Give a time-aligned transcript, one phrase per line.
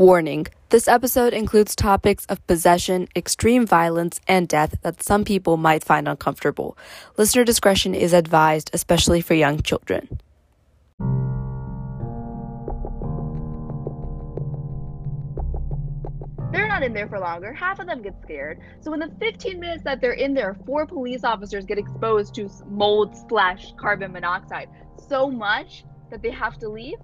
[0.00, 5.84] Warning this episode includes topics of possession, extreme violence, and death that some people might
[5.84, 6.78] find uncomfortable.
[7.18, 10.18] Listener discretion is advised, especially for young children.
[16.50, 17.52] They're not in there for longer.
[17.52, 18.58] Half of them get scared.
[18.80, 22.48] So in the 15 minutes that they're in there, four police officers get exposed to
[22.70, 24.70] mold slash carbon monoxide
[25.10, 26.96] so much that they have to leave.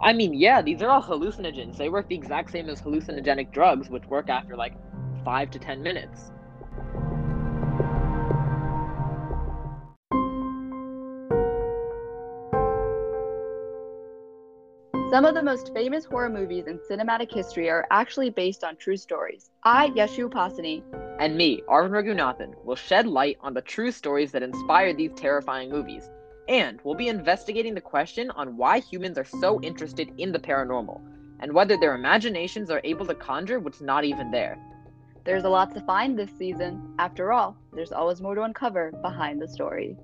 [0.00, 1.76] I mean, yeah, these are all hallucinogens.
[1.76, 4.74] They work the exact same as hallucinogenic drugs, which work after like
[5.24, 6.30] five to ten minutes.
[15.10, 18.96] Some of the most famous horror movies in cinematic history are actually based on true
[18.96, 19.50] stories.
[19.62, 20.82] I, Yashu Upasani,
[21.18, 25.70] and me, Arvind Raghunathan, will shed light on the true stories that inspired these terrifying
[25.70, 26.10] movies
[26.48, 31.00] and we'll be investigating the question on why humans are so interested in the paranormal,
[31.40, 34.58] and whether their imaginations are able to conjure what's not even there.
[35.24, 36.94] There's a lot to find this season.
[37.00, 39.96] After all, there's always more to uncover behind the story.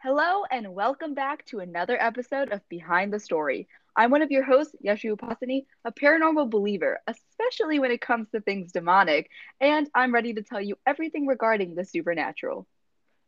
[0.00, 3.68] Hello, and welcome back to another episode of Behind the Story.
[3.98, 8.40] I'm one of your hosts, Yashu Upasani, a paranormal believer, especially when it comes to
[8.40, 9.28] things demonic,
[9.60, 12.68] and I'm ready to tell you everything regarding the supernatural.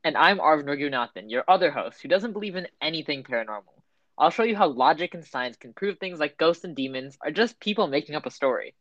[0.04, 3.82] And I'm Arvin Raghunathan, your other host, who doesn't believe in anything paranormal.
[4.16, 7.32] I'll show you how logic and science can prove things like ghosts and demons are
[7.32, 8.76] just people making up a story.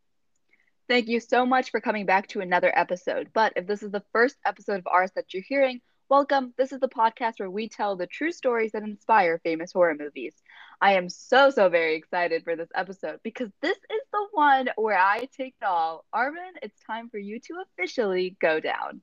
[0.88, 3.32] Thank you so much for coming back to another episode.
[3.34, 6.56] But if this is the first episode of ours that you're hearing, welcome.
[6.58, 10.34] This is the podcast where we tell the true stories that inspire famous horror movies.
[10.82, 14.98] I am so, so very excited for this episode because this is the one where
[14.98, 16.06] I take it all.
[16.14, 19.02] Arvin, it's time for you to officially go down.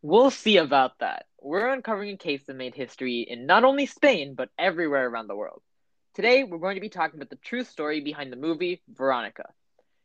[0.00, 1.26] We'll see about that.
[1.42, 5.36] We're uncovering a case that made history in not only Spain, but everywhere around the
[5.36, 5.60] world.
[6.14, 9.44] Today, we're going to be talking about the true story behind the movie Veronica.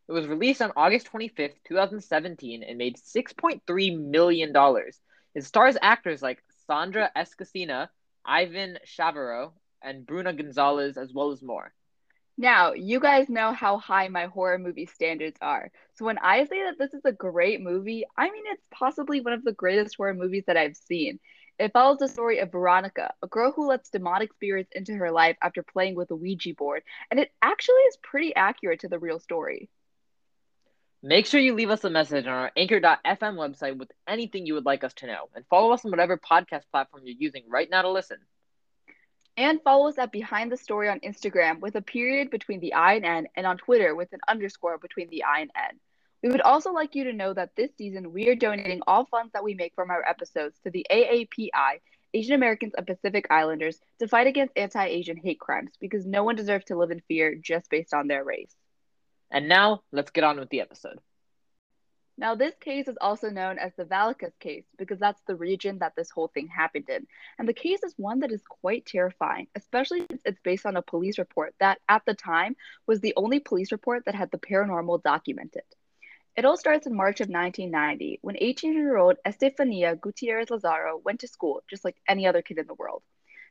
[0.09, 4.53] It was released on August 25th, 2017, and made $6.3 million.
[5.35, 7.89] It stars actors like Sandra Escacena,
[8.25, 11.73] Ivan Chavero, and Bruna Gonzalez, as well as more.
[12.37, 15.71] Now, you guys know how high my horror movie standards are.
[15.93, 19.33] So when I say that this is a great movie, I mean it's possibly one
[19.33, 21.19] of the greatest horror movies that I've seen.
[21.59, 25.37] It follows the story of Veronica, a girl who lets demonic spirits into her life
[25.41, 29.19] after playing with a Ouija board, and it actually is pretty accurate to the real
[29.19, 29.69] story.
[31.07, 34.65] Make sure you leave us a message on our anchor.fm website with anything you would
[34.65, 37.83] like us to know, and follow us on whatever podcast platform you're using right now
[37.83, 38.17] to listen.
[39.37, 42.95] And follow us at Behind the Story on Instagram with a period between the I
[42.95, 45.79] and N, and on Twitter with an underscore between the I and N.
[46.23, 49.33] We would also like you to know that this season we are donating all funds
[49.33, 51.81] that we make from our episodes to the AAPI,
[52.15, 56.35] Asian Americans and Pacific Islanders, to fight against anti Asian hate crimes because no one
[56.35, 58.55] deserves to live in fear just based on their race.
[59.35, 60.97] And now, let's get on with the episode.
[62.17, 65.91] Now, this case is also known as the Vallecas case because that's the region that
[65.97, 67.05] this whole thing happened in.
[67.37, 70.81] And the case is one that is quite terrifying, especially since it's based on a
[70.81, 72.55] police report that, at the time,
[72.87, 75.63] was the only police report that had the paranormal documented.
[76.37, 81.19] It all starts in March of 1990 when 18 year old Estefania Gutierrez Lazaro went
[81.19, 83.03] to school just like any other kid in the world.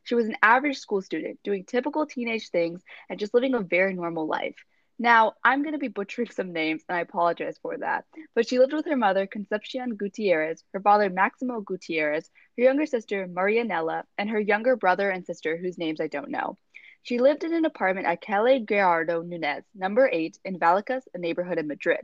[0.05, 3.93] She was an average school student, doing typical teenage things and just living a very
[3.93, 4.57] normal life.
[4.99, 8.05] Now, I'm going to be butchering some names, and I apologize for that.
[8.35, 13.27] But she lived with her mother, Concepcion Gutierrez, her father, Maximo Gutierrez, her younger sister,
[13.27, 16.59] Marianella, and her younger brother and sister, whose names I don't know.
[17.03, 21.59] She lived in an apartment at Calle Gerardo Nunez, number 8, in Vallecas, a neighborhood
[21.59, 22.01] in Madrid.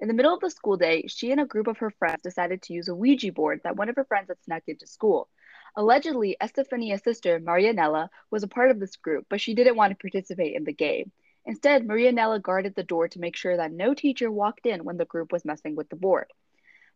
[0.00, 2.62] In the middle of the school day, she and a group of her friends decided
[2.62, 5.28] to use a Ouija board that one of her friends had snuck into school.
[5.76, 10.02] Allegedly, Estefania's sister, Marianella, was a part of this group, but she didn't want to
[10.02, 11.12] participate in the game.
[11.46, 15.04] Instead, Marianella guarded the door to make sure that no teacher walked in when the
[15.04, 16.26] group was messing with the board.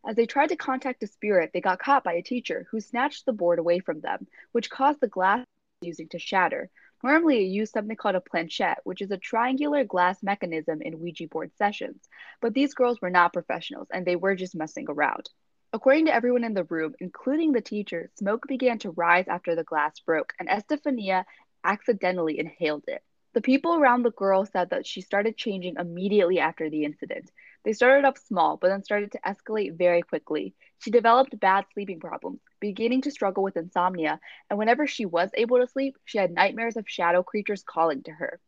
[0.07, 3.25] As they tried to contact a spirit, they got caught by a teacher who snatched
[3.25, 5.45] the board away from them, which caused the glass
[5.81, 6.69] using to shatter.
[7.03, 11.27] Normally, you use something called a planchette, which is a triangular glass mechanism in Ouija
[11.27, 12.09] board sessions.
[12.41, 15.29] But these girls were not professionals and they were just messing around.
[15.71, 19.63] According to everyone in the room, including the teacher, smoke began to rise after the
[19.63, 21.25] glass broke, and Estefania
[21.63, 23.03] accidentally inhaled it.
[23.39, 27.31] The people around the girl said that she started changing immediately after the incident.
[27.63, 30.53] They started off small, but then started to escalate very quickly.
[30.79, 34.19] She developed bad sleeping problems, beginning to struggle with insomnia,
[34.49, 38.11] and whenever she was able to sleep, she had nightmares of shadow creatures calling to
[38.11, 38.41] her.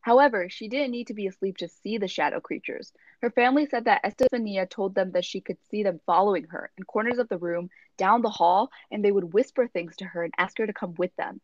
[0.00, 2.90] However, she didn't need to be asleep to see the shadow creatures.
[3.20, 6.84] Her family said that Estefania told them that she could see them following her in
[6.84, 7.68] corners of the room,
[7.98, 10.94] down the hall, and they would whisper things to her and ask her to come
[10.96, 11.42] with them.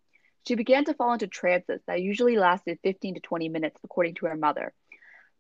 [0.48, 4.26] She began to fall into trances that usually lasted 15 to 20 minutes, according to
[4.28, 4.72] her mother.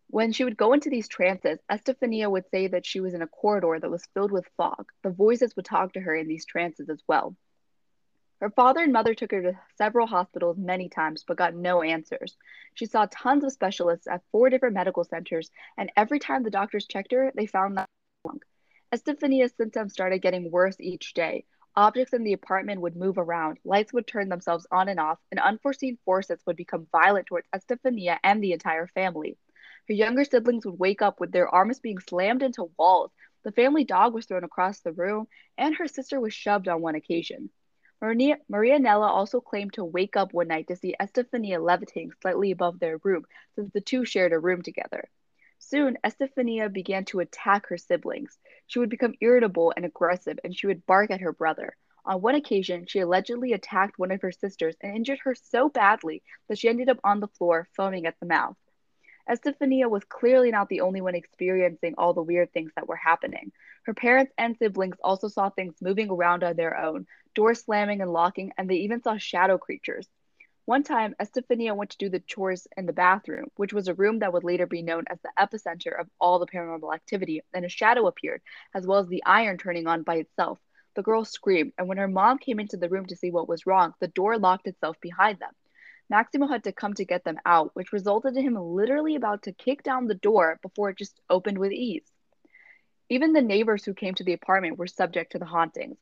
[0.08, 3.26] When she would go into these trances, Estefania would say that she was in a
[3.26, 4.90] corridor that was filled with fog.
[5.02, 7.34] The voices would talk to her in these trances as well.
[8.42, 12.36] Her father and mother took her to several hospitals many times but got no answers.
[12.74, 16.86] She saw tons of specialists at four different medical centers, and every time the doctors
[16.86, 18.42] checked her, they found nothing.
[18.92, 21.46] Estefania's symptoms started getting worse each day.
[21.78, 25.38] Objects in the apartment would move around, lights would turn themselves on and off, and
[25.38, 29.38] unforeseen forces would become violent towards Estefania and the entire family.
[29.86, 33.12] Her younger siblings would wake up with their arms being slammed into walls.
[33.44, 36.96] The family dog was thrown across the room, and her sister was shoved on one
[36.96, 37.48] occasion.
[38.02, 42.80] Maria, Nella also claimed to wake up one night to see Estefania levitating slightly above
[42.80, 43.24] their room,
[43.54, 45.08] since the two shared a room together.
[45.58, 48.38] Soon, Estefania began to attack her siblings.
[48.66, 51.76] She would become irritable and aggressive, and she would bark at her brother.
[52.04, 56.22] On one occasion, she allegedly attacked one of her sisters and injured her so badly
[56.48, 58.56] that she ended up on the floor, foaming at the mouth.
[59.28, 63.52] Estefania was clearly not the only one experiencing all the weird things that were happening.
[63.82, 68.12] Her parents and siblings also saw things moving around on their own, doors slamming and
[68.12, 70.08] locking, and they even saw shadow creatures.
[70.68, 74.18] One time, Estefania went to do the chores in the bathroom, which was a room
[74.18, 77.70] that would later be known as the epicenter of all the paranormal activity, and a
[77.70, 78.42] shadow appeared,
[78.74, 80.58] as well as the iron turning on by itself.
[80.94, 83.64] The girl screamed, and when her mom came into the room to see what was
[83.64, 85.54] wrong, the door locked itself behind them.
[86.10, 89.52] Maximo had to come to get them out, which resulted in him literally about to
[89.52, 92.12] kick down the door before it just opened with ease.
[93.08, 95.96] Even the neighbors who came to the apartment were subject to the hauntings.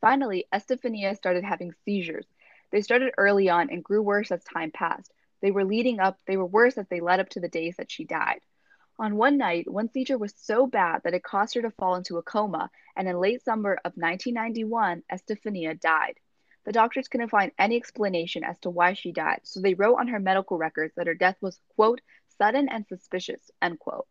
[0.00, 2.26] Finally, Estefania started having seizures.
[2.70, 5.12] They started early on and grew worse as time passed.
[5.40, 7.90] They were leading up, they were worse as they led up to the days that
[7.90, 8.40] she died.
[8.98, 12.18] On one night, one seizure was so bad that it caused her to fall into
[12.18, 16.20] a coma, and in late summer of 1991, Estefania died.
[16.64, 20.08] The doctors couldn't find any explanation as to why she died, so they wrote on
[20.08, 22.02] her medical records that her death was, quote,
[22.36, 24.06] sudden and suspicious, end quote.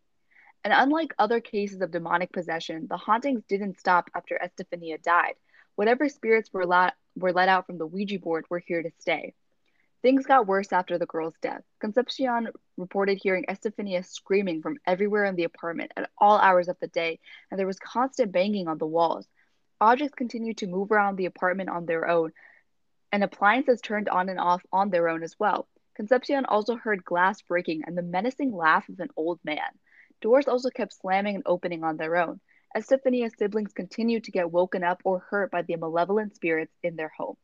[0.63, 5.35] And unlike other cases of demonic possession, the hauntings didn't stop after Estefania died.
[5.75, 9.33] Whatever spirits were, la- were let out from the Ouija board were here to stay.
[10.01, 11.61] Things got worse after the girl's death.
[11.79, 16.87] Concepcion reported hearing Estefania screaming from everywhere in the apartment at all hours of the
[16.87, 17.19] day,
[17.51, 19.27] and there was constant banging on the walls.
[19.81, 22.31] Objects continued to move around the apartment on their own,
[23.11, 25.67] and appliances turned on and off on their own as well.
[25.95, 29.59] Concepcion also heard glass breaking and the menacing laugh of an old man.
[30.21, 32.39] Doors also kept slamming and opening on their own.
[32.75, 37.11] Estefania's siblings continued to get woken up or hurt by the malevolent spirits in their
[37.17, 37.35] home.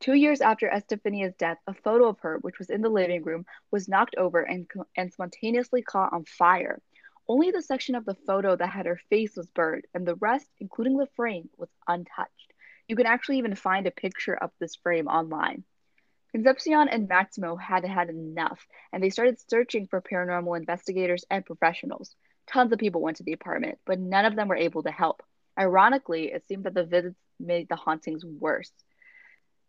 [0.00, 3.46] Two years after Estefania's death, a photo of her, which was in the living room,
[3.70, 6.82] was knocked over and, and spontaneously caught on fire.
[7.28, 10.50] Only the section of the photo that had her face was burned, and the rest,
[10.58, 12.52] including the frame, was untouched.
[12.88, 15.64] You can actually even find a picture of this frame online.
[16.32, 22.16] Concepcion and Maximo had had enough, and they started searching for paranormal investigators and professionals.
[22.52, 25.22] Tons of people went to the apartment, but none of them were able to help.
[25.58, 28.70] Ironically, it seemed that the visits made the hauntings worse.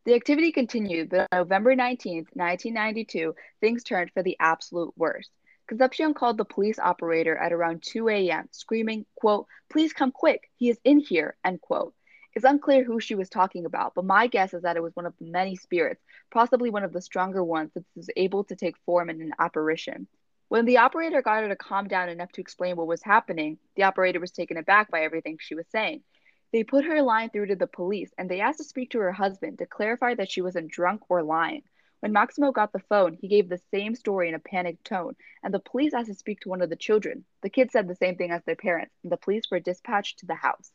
[0.05, 5.31] The activity continued, but on November 19, 1992, things turned for the absolute worst.
[5.67, 10.69] Concepcion called the police operator at around 2 a.m., screaming, quote, please come quick, he
[10.69, 11.93] is in here, end quote.
[12.35, 15.05] It's unclear who she was talking about, but my guess is that it was one
[15.05, 18.75] of the many spirits, possibly one of the stronger ones that was able to take
[18.85, 20.07] form in an apparition.
[20.53, 23.85] When the operator got her to calm down enough to explain what was happening, the
[23.85, 26.03] operator was taken aback by everything she was saying.
[26.51, 29.11] They put her line through to the police and they asked to speak to her
[29.11, 31.63] husband to clarify that she wasn't drunk or lying.
[32.01, 35.51] When Maximo got the phone, he gave the same story in a panicked tone, and
[35.51, 37.25] the police asked to speak to one of the children.
[37.41, 40.27] The kids said the same thing as their parents, and the police were dispatched to
[40.27, 40.71] the house.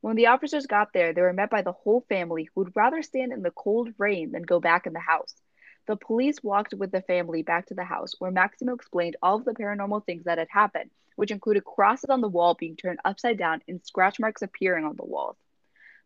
[0.00, 3.02] When the officers got there, they were met by the whole family who would rather
[3.02, 5.40] stand in the cold rain than go back in the house.
[5.86, 9.44] The police walked with the family back to the house, where Maximo explained all of
[9.44, 13.38] the paranormal things that had happened, which included crosses on the wall being turned upside
[13.38, 15.36] down and scratch marks appearing on the walls.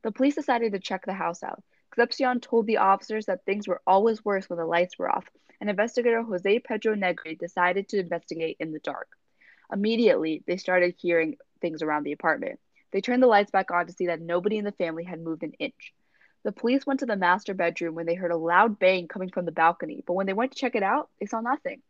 [0.03, 1.63] The police decided to check the house out.
[1.91, 5.29] Concepcion told the officers that things were always worse when the lights were off,
[5.61, 9.09] and investigator Jose Pedro Negri decided to investigate in the dark.
[9.73, 12.61] Immediately, they started hearing things around the apartment.
[12.93, 15.43] They turned the lights back on to see that nobody in the family had moved
[15.43, 15.95] an inch.
[16.42, 19.44] The police went to the master bedroom when they heard a loud bang coming from
[19.44, 21.82] the balcony, but when they went to check it out, they saw nothing.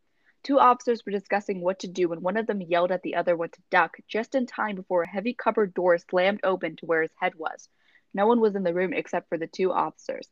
[0.42, 3.37] Two officers were discussing what to do when one of them yelled at the other
[3.37, 7.02] one to duck just in time before a heavy cupboard door slammed open to where
[7.02, 7.69] his head was.
[8.14, 10.28] No one was in the room except for the two officers.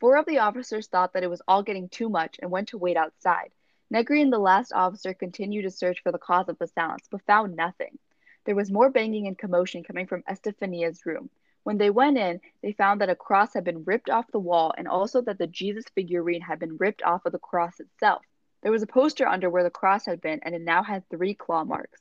[0.00, 2.78] Four of the officers thought that it was all getting too much and went to
[2.78, 3.52] wait outside.
[3.90, 7.22] Negri and the last officer continued to search for the cause of the sounds, but
[7.26, 7.98] found nothing.
[8.44, 11.28] There was more banging and commotion coming from Estefania's room.
[11.62, 14.72] When they went in, they found that a cross had been ripped off the wall
[14.76, 18.22] and also that the Jesus figurine had been ripped off of the cross itself.
[18.62, 21.34] There was a poster under where the cross had been, and it now had three
[21.34, 22.00] claw marks.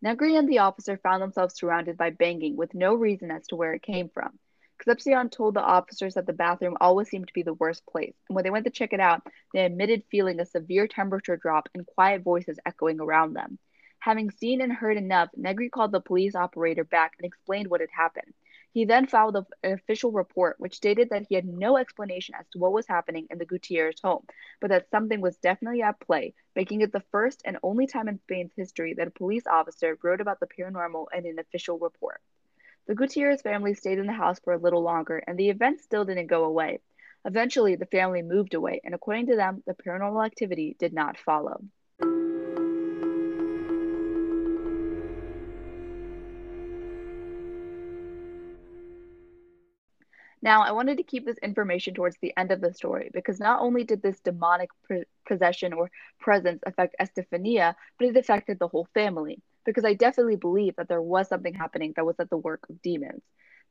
[0.00, 3.74] Negri and the officer found themselves surrounded by banging with no reason as to where
[3.74, 4.38] it came from.
[4.78, 8.36] Concepcion told the officers that the bathroom always seemed to be the worst place, and
[8.36, 9.22] when they went to check it out,
[9.52, 13.58] they admitted feeling a severe temperature drop and quiet voices echoing around them.
[13.98, 17.90] Having seen and heard enough, Negri called the police operator back and explained what had
[17.90, 18.32] happened.
[18.72, 22.58] He then filed an official report which stated that he had no explanation as to
[22.58, 24.26] what was happening in the Gutierrez home,
[24.60, 28.18] but that something was definitely at play, making it the first and only time in
[28.18, 32.20] Spain's history that a police officer wrote about the paranormal in an official report.
[32.86, 36.04] The Gutierrez family stayed in the house for a little longer, and the event still
[36.04, 36.80] didn't go away.
[37.24, 41.62] Eventually, the family moved away, and according to them, the paranormal activity did not follow.
[50.40, 53.60] Now, I wanted to keep this information towards the end of the story because not
[53.60, 54.70] only did this demonic
[55.26, 55.90] possession or
[56.20, 59.42] presence affect Estefania, but it affected the whole family.
[59.64, 62.80] Because I definitely believe that there was something happening that was at the work of
[62.82, 63.22] demons.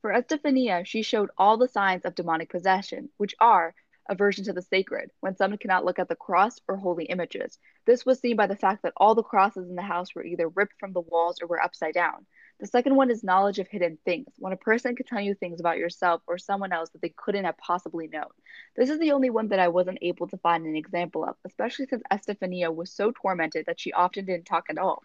[0.02, 3.74] For Estefania, she showed all the signs of demonic possession, which are
[4.10, 7.58] aversion to the sacred, when someone cannot look at the cross or holy images.
[7.86, 10.50] This was seen by the fact that all the crosses in the house were either
[10.50, 12.26] ripped from the walls or were upside down.
[12.60, 15.60] The second one is knowledge of hidden things, when a person can tell you things
[15.60, 18.32] about yourself or someone else that they couldn't have possibly known.
[18.76, 21.86] This is the only one that I wasn't able to find an example of, especially
[21.86, 25.04] since Estefania was so tormented that she often didn't talk at all.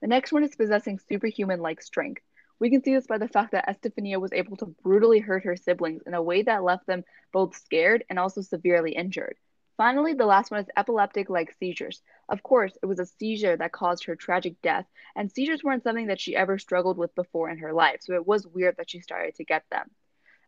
[0.00, 2.22] The next one is possessing superhuman like strength.
[2.58, 5.56] We can see this by the fact that Estefania was able to brutally hurt her
[5.56, 9.36] siblings in a way that left them both scared and also severely injured.
[9.80, 12.02] Finally, the last one is epileptic like seizures.
[12.28, 14.84] Of course, it was a seizure that caused her tragic death,
[15.16, 18.26] and seizures weren't something that she ever struggled with before in her life, so it
[18.26, 19.90] was weird that she started to get them.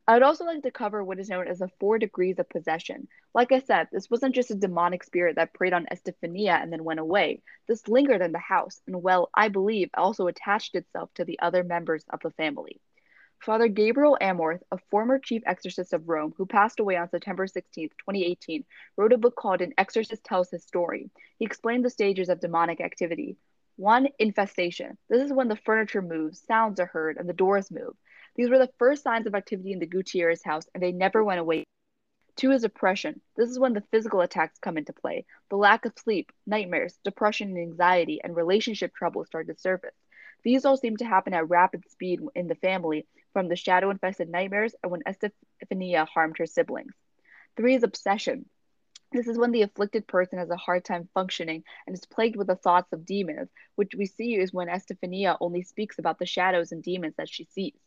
[0.06, 3.08] I would also like to cover what is known as the four degrees of possession.
[3.32, 6.84] Like I said, this wasn't just a demonic spirit that preyed on Estefania and then
[6.84, 7.40] went away.
[7.66, 11.64] This lingered in the house, and well, I believe also attached itself to the other
[11.64, 12.82] members of the family.
[13.44, 17.88] Father Gabriel Amorth, a former chief exorcist of Rome who passed away on September 16,
[17.88, 18.64] 2018,
[18.96, 21.10] wrote a book called An Exorcist Tells His Story.
[21.40, 23.36] He explained the stages of demonic activity.
[23.74, 24.96] One, infestation.
[25.08, 27.96] This is when the furniture moves, sounds are heard, and the doors move.
[28.36, 31.40] These were the first signs of activity in the Gutierrez house, and they never went
[31.40, 31.64] away.
[32.36, 33.20] Two is oppression.
[33.36, 35.26] This is when the physical attacks come into play.
[35.50, 39.96] The lack of sleep, nightmares, depression and anxiety, and relationship troubles start to surface.
[40.44, 44.28] These all seem to happen at rapid speed in the family, from the shadow infested
[44.28, 46.92] nightmares and when Estefania harmed her siblings.
[47.56, 48.46] Three is obsession.
[49.12, 52.46] This is when the afflicted person has a hard time functioning and is plagued with
[52.46, 56.72] the thoughts of demons, which we see is when Estefania only speaks about the shadows
[56.72, 57.78] and demons that she sees.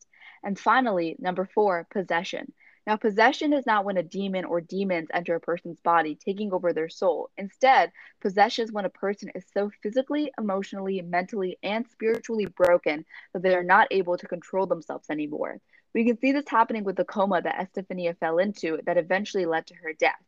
[0.43, 2.53] And finally, number four, possession.
[2.87, 6.71] Now, possession is not when a demon or demons enter a person's body, taking over
[6.71, 7.31] their soul.
[7.35, 13.41] Instead, possession is when a person is so physically, emotionally, mentally, and spiritually broken that
[13.41, 15.59] they are not able to control themselves anymore.
[15.95, 19.65] We can see this happening with the coma that Estefania fell into that eventually led
[19.67, 20.21] to her death.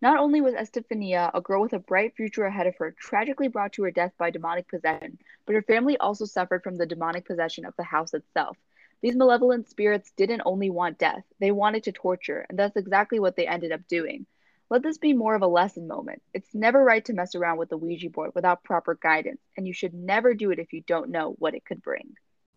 [0.00, 3.72] Not only was Estefania, a girl with a bright future ahead of her, tragically brought
[3.72, 7.64] to her death by demonic possession, but her family also suffered from the demonic possession
[7.64, 8.56] of the house itself.
[9.02, 13.36] These malevolent spirits didn't only want death, they wanted to torture, and that's exactly what
[13.36, 14.26] they ended up doing.
[14.68, 16.22] Let this be more of a lesson moment.
[16.34, 19.72] It's never right to mess around with the Ouija board without proper guidance, and you
[19.72, 22.14] should never do it if you don't know what it could bring.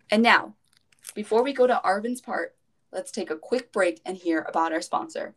[0.10, 0.56] And now,
[1.14, 2.56] before we go to Arvin's part,
[2.92, 5.36] let's take a quick break and hear about our sponsor.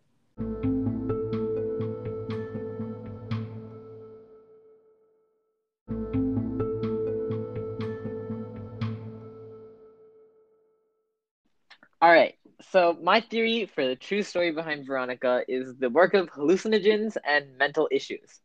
[12.02, 12.34] All right.
[12.72, 17.56] So my theory for the true story behind Veronica is the work of hallucinogens and
[17.56, 18.40] mental issues.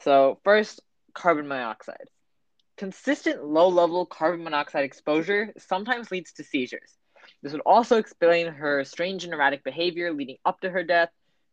[0.00, 0.82] So first,
[1.14, 2.10] carbon monoxide.
[2.76, 6.92] Consistent low-level carbon monoxide exposure sometimes leads to seizures.
[7.42, 11.08] This would also explain her strange and erratic behavior leading up to her death,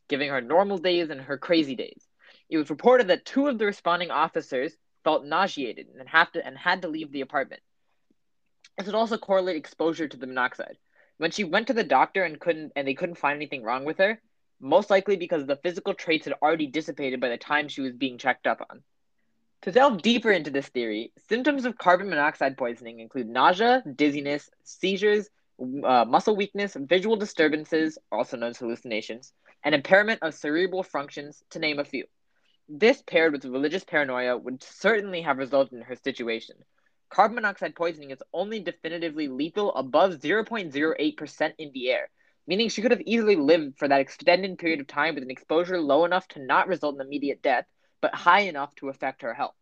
[0.10, 2.06] giving her normal days and her crazy days.
[2.50, 4.74] It was reported that two of the responding officers
[5.06, 7.62] felt nauseated and, have to, and had to leave the apartment.
[8.78, 10.78] This would also correlate exposure to the monoxide.
[11.18, 13.98] When she went to the doctor and couldn't and they couldn't find anything wrong with
[14.00, 14.22] her,
[14.60, 18.18] most likely because the physical traits had already dissipated by the time she was being
[18.18, 18.84] checked up on.
[19.62, 25.30] To delve deeper into this theory, symptoms of carbon monoxide poisoning include nausea, dizziness, seizures,
[25.60, 31.60] uh, muscle weakness, visual disturbances, also known as hallucinations, and impairment of cerebral functions, to
[31.60, 32.06] name a few.
[32.68, 36.58] This, paired with religious paranoia, would certainly have resulted in her situation.
[37.10, 42.10] Carbon monoxide poisoning is only definitively lethal above 0.08% in the air,
[42.48, 45.80] meaning she could have easily lived for that extended period of time with an exposure
[45.80, 47.66] low enough to not result in immediate death,
[48.02, 49.56] but high enough to affect her health.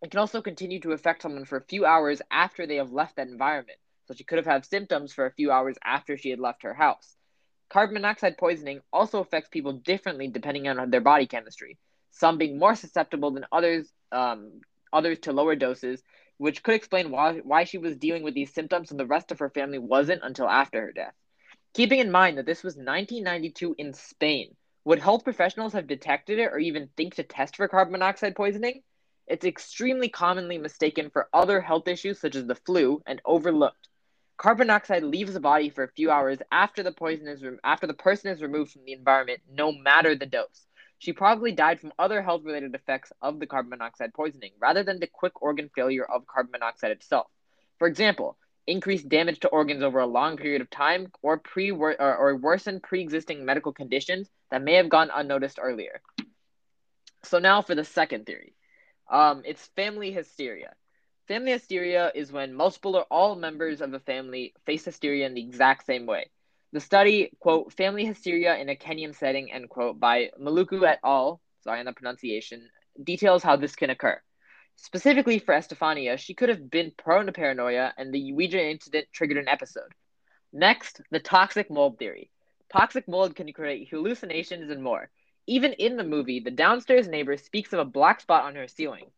[0.00, 3.16] It can also continue to affect someone for a few hours after they have left
[3.16, 6.38] that environment, so she could have had symptoms for a few hours after she had
[6.38, 7.16] left her house.
[7.68, 11.78] Carbon monoxide poisoning also affects people differently depending on their body chemistry,
[12.10, 14.60] some being more susceptible than others, um,
[14.92, 16.02] others to lower doses,
[16.38, 19.40] which could explain why, why she was dealing with these symptoms and the rest of
[19.40, 21.14] her family wasn't until after her death.
[21.74, 26.52] Keeping in mind that this was 1992 in Spain, would health professionals have detected it
[26.52, 28.82] or even think to test for carbon monoxide poisoning?
[29.26, 33.88] It's extremely commonly mistaken for other health issues such as the flu and overlooked.
[34.38, 37.88] Carbon dioxide leaves the body for a few hours after the poison is re- after
[37.88, 40.67] the person is removed from the environment, no matter the dose.
[40.98, 45.06] She probably died from other health-related effects of the carbon monoxide poisoning, rather than the
[45.06, 47.28] quick organ failure of carbon monoxide itself.
[47.78, 48.36] For example,
[48.66, 52.82] increased damage to organs over a long period of time, or pre or, or worsened
[52.82, 56.00] pre-existing medical conditions that may have gone unnoticed earlier.
[57.24, 58.54] So now for the second theory,
[59.10, 60.74] um, it's family hysteria.
[61.28, 65.42] Family hysteria is when multiple or all members of a family face hysteria in the
[65.42, 66.30] exact same way.
[66.72, 71.40] The study, quote, Family Hysteria in a Kenyan Setting, end quote, by Maluku et al.,
[71.62, 72.68] sorry on the pronunciation,
[73.02, 74.20] details how this can occur.
[74.76, 79.38] Specifically for Estefania, she could have been prone to paranoia, and the Ouija incident triggered
[79.38, 79.92] an episode.
[80.52, 82.30] Next, the toxic mold theory.
[82.70, 85.10] Toxic mold can create hallucinations and more.
[85.46, 89.10] Even in the movie, the downstairs neighbor speaks of a black spot on her ceiling.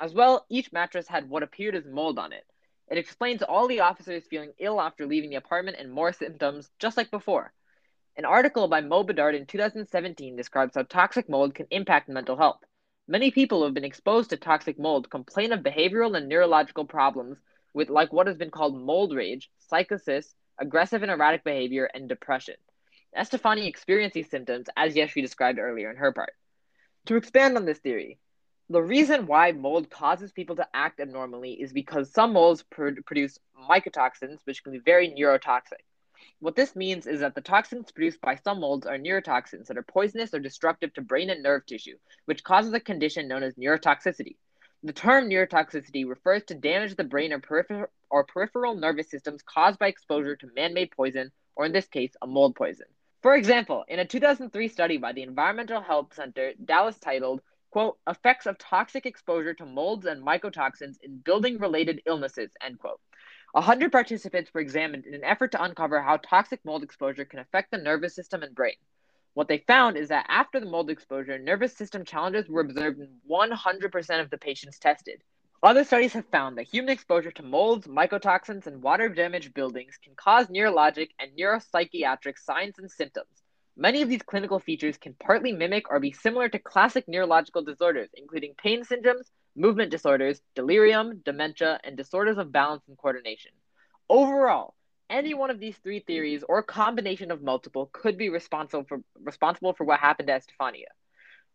[0.00, 2.44] As well, each mattress had what appeared as mold on it.
[2.88, 6.96] It explains all the officers feeling ill after leaving the apartment and more symptoms, just
[6.96, 7.52] like before.
[8.16, 12.62] An article by Mo Bedard in 2017 describes how toxic mold can impact mental health.
[13.08, 17.38] Many people who have been exposed to toxic mold complain of behavioral and neurological problems
[17.72, 22.54] with like what has been called mold rage, psychosis, aggressive and erratic behavior, and depression.
[23.16, 26.34] Estefani experienced these symptoms as Yashvi described earlier in her part.
[27.06, 28.18] To expand on this theory,
[28.70, 33.38] the reason why mold causes people to act abnormally is because some molds pr- produce
[33.68, 35.82] mycotoxins, which can be very neurotoxic.
[36.40, 39.82] What this means is that the toxins produced by some molds are neurotoxins that are
[39.82, 44.36] poisonous or destructive to brain and nerve tissue, which causes a condition known as neurotoxicity.
[44.82, 49.42] The term neurotoxicity refers to damage to the brain or, peripher- or peripheral nervous systems
[49.42, 52.86] caused by exposure to man made poison, or in this case, a mold poison.
[53.22, 57.42] For example, in a 2003 study by the Environmental Health Center, Dallas titled
[57.74, 63.00] quote, effects of toxic exposure to molds and mycotoxins in building related illnesses, end quote.
[63.50, 67.72] 100 participants were examined in an effort to uncover how toxic mold exposure can affect
[67.72, 68.76] the nervous system and brain.
[69.32, 73.08] What they found is that after the mold exposure, nervous system challenges were observed in
[73.28, 75.20] 100% of the patients tested.
[75.60, 80.14] Other studies have found that human exposure to molds, mycotoxins, and water damaged buildings can
[80.14, 83.42] cause neurologic and neuropsychiatric signs and symptoms,
[83.76, 88.08] Many of these clinical features can partly mimic or be similar to classic neurological disorders,
[88.14, 93.50] including pain syndromes, movement disorders, delirium, dementia, and disorders of balance and coordination.
[94.08, 94.76] Overall,
[95.10, 99.72] any one of these three theories or combination of multiple could be responsible for responsible
[99.72, 100.90] for what happened to Estefania.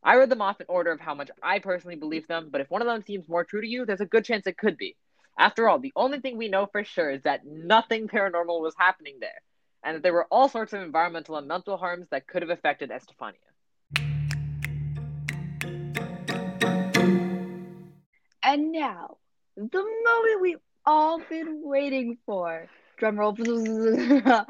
[0.03, 2.69] I read them off in order of how much I personally believe them, but if
[2.69, 4.97] one of them seems more true to you, there's a good chance it could be.
[5.37, 9.19] After all, the only thing we know for sure is that nothing paranormal was happening
[9.21, 9.41] there
[9.83, 12.91] and that there were all sorts of environmental and mental harms that could have affected
[12.91, 13.39] Estefania.
[18.41, 19.17] And now,
[19.55, 22.67] the moment we've all been waiting for.
[22.99, 23.37] Drumroll.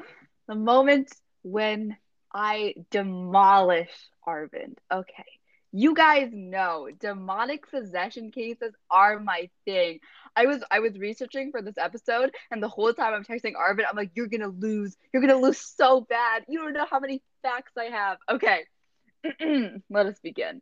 [0.48, 1.12] the moment
[1.44, 1.98] when
[2.34, 3.92] I demolish
[4.28, 4.78] Arvind.
[4.92, 5.38] Okay.
[5.71, 9.99] You guys know demonic possession cases are my thing.
[10.36, 13.86] I was I was researching for this episode, and the whole time I'm texting Arvin,
[13.89, 14.97] I'm like, "You're gonna lose.
[15.13, 16.45] You're gonna lose so bad.
[16.47, 18.65] You don't know how many facts I have." Okay,
[19.89, 20.62] let us begin.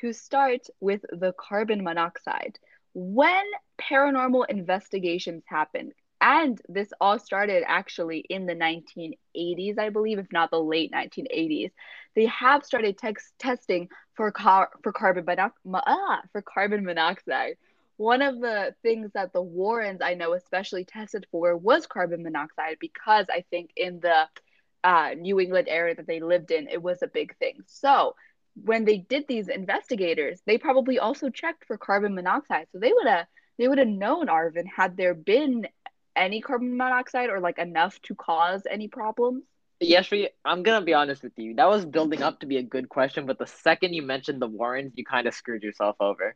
[0.00, 2.58] To start with the carbon monoxide,
[2.94, 3.44] when
[3.80, 10.50] paranormal investigations happen, and this all started actually in the 1980s, I believe, if not
[10.50, 11.72] the late 1980s.
[12.14, 15.52] They have started tex- testing for car- for carbon mono-
[15.86, 17.56] ah, for carbon monoxide.
[17.96, 22.78] One of the things that the Warrens I know especially tested for was carbon monoxide
[22.80, 24.28] because I think in the
[24.84, 27.60] uh, New England area that they lived in, it was a big thing.
[27.66, 28.14] So
[28.62, 32.68] when they did these investigators, they probably also checked for carbon monoxide.
[32.72, 33.26] So they would have
[33.58, 35.66] they would have known Arvin had there been
[36.14, 39.44] any carbon monoxide or like enough to cause any problems?
[39.80, 40.10] Yes,
[40.44, 41.54] I'm gonna be honest with you.
[41.54, 44.46] That was building up to be a good question, but the second you mentioned the
[44.46, 46.34] Warrens, you kind of screwed yourself over.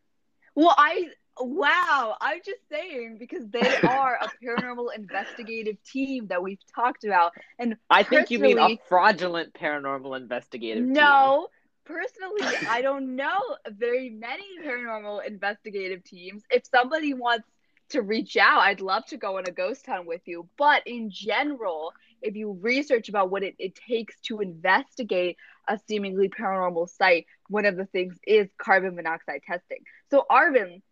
[0.54, 1.10] Well, I
[1.42, 7.32] Wow, I'm just saying because they are a paranormal investigative team that we've talked about,
[7.58, 10.84] and I think you mean a fraudulent paranormal investigative.
[10.84, 10.92] team.
[10.92, 11.48] no.
[11.86, 16.44] Personally, I don't know very many paranormal investigative teams.
[16.48, 17.48] If somebody wants
[17.88, 20.48] to reach out, I'd love to go on a ghost hunt with you.
[20.56, 25.36] But in general, if you research about what it, it takes to investigate
[25.68, 29.78] a seemingly paranormal site, one of the things is carbon monoxide testing.
[30.10, 30.82] So, Arvin,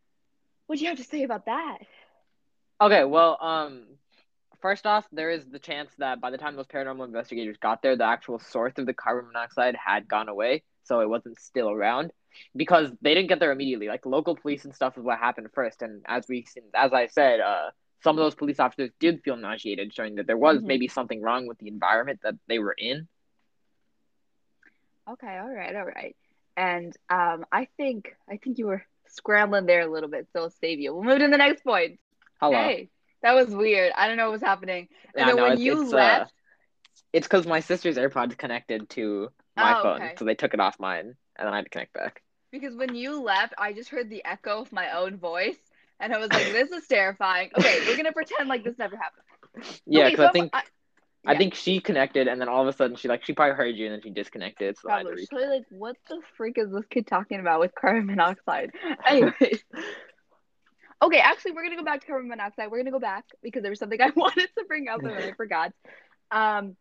[0.66, 1.78] what do you have to say about that?
[2.80, 3.84] Okay, well, um,
[4.60, 7.96] first off, there is the chance that by the time those paranormal investigators got there,
[7.96, 12.12] the actual source of the carbon monoxide had gone away, so it wasn't still around
[12.54, 13.88] because they didn't get there immediately.
[13.88, 17.40] Like local police and stuff is what happened first, and as we, as I said,
[17.40, 17.70] uh,
[18.02, 20.66] some of those police officers did feel nauseated, showing that there was Mhm.
[20.66, 23.08] maybe something wrong with the environment that they were in.
[25.08, 26.16] Okay, all right, all right.
[26.56, 30.50] And um, I think I think you were scrambling there a little bit, so I'll
[30.50, 30.94] save you.
[30.94, 31.98] We'll move to the next point.
[32.40, 32.52] Hello.
[32.52, 32.90] Hey,
[33.22, 33.92] that was weird.
[33.96, 34.88] I don't know what was happening.
[35.14, 36.32] And Yeah, then no, when it's- you it's, uh, left,
[37.12, 40.14] It's because my sister's AirPods connected to my Oh, phone, okay.
[40.18, 41.06] so they took it off mine,
[41.36, 42.22] and then I had to connect back.
[42.50, 45.58] because when you left, I just heard the echo of my own voice,
[46.00, 49.80] and I was like, "This is terrifying." Okay, we're gonna pretend like this never happened.
[49.86, 50.62] Yeah, Okay, because so I think I,
[51.26, 53.76] I think she connected, and then all of a sudden she like she probably heard
[53.76, 54.76] you, and then she disconnected.
[54.78, 58.72] So probably so like, what the freak is this kid talking about with carbon monoxide?
[59.06, 59.64] Anyways.
[61.00, 62.70] Okay, actually, we're gonna go back to carbon monoxide.
[62.70, 65.32] We're gonna go back because there was something I wanted to bring up and I
[65.32, 65.72] forgot.
[66.32, 66.76] Um,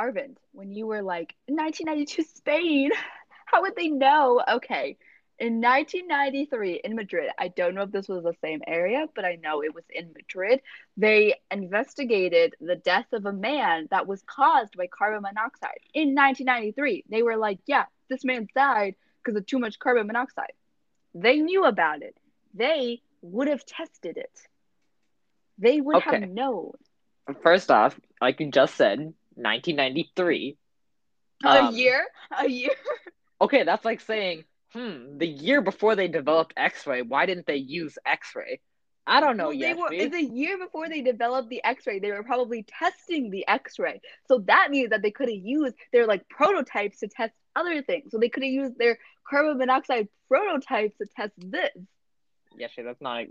[0.00, 2.90] Arvind, when you were like 1992 Spain,
[3.46, 4.40] how would they know?
[4.48, 4.96] Okay,
[5.38, 9.36] in 1993 in Madrid, I don't know if this was the same area, but I
[9.36, 10.60] know it was in Madrid.
[10.96, 17.04] They investigated the death of a man that was caused by carbon monoxide in 1993.
[17.08, 20.52] They were like, yeah, this man died because of too much carbon monoxide.
[21.14, 22.16] They knew about it.
[22.54, 24.48] They would have tested it.
[25.58, 26.10] They would Okay.
[26.10, 26.72] have known.
[27.42, 30.56] First off, like you just said, 1993.
[31.44, 32.06] a Um, year?
[32.36, 32.70] A year?
[33.40, 37.98] Okay, that's like saying, hmm, the year before they developed X-ray, why didn't they use
[38.06, 38.60] X-ray?
[39.06, 39.78] I don't know Well, they yet.
[39.78, 41.98] were it's a year before they developed the X-ray.
[41.98, 46.06] They were probably testing the X-ray, so that means that they could have used their
[46.06, 48.10] like prototypes to test other things.
[48.10, 51.70] So they could have used their carbon monoxide prototypes to test this.
[52.56, 53.24] Yeah, sure, that's not.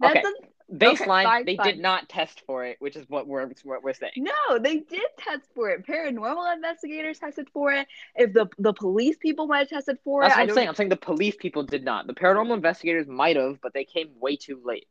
[0.00, 1.24] That's Okay, a- baseline.
[1.24, 1.66] fine, they fine.
[1.66, 4.12] did not test for it, which is what we're what we're saying.
[4.16, 5.86] no, they did test for it.
[5.86, 7.86] Paranormal investigators tested for it.
[8.16, 10.68] If the the police people might have tested for That's it, I'm saying.
[10.68, 12.06] I'm saying the police people did not.
[12.06, 14.86] The paranormal investigators might have, but they came way too late.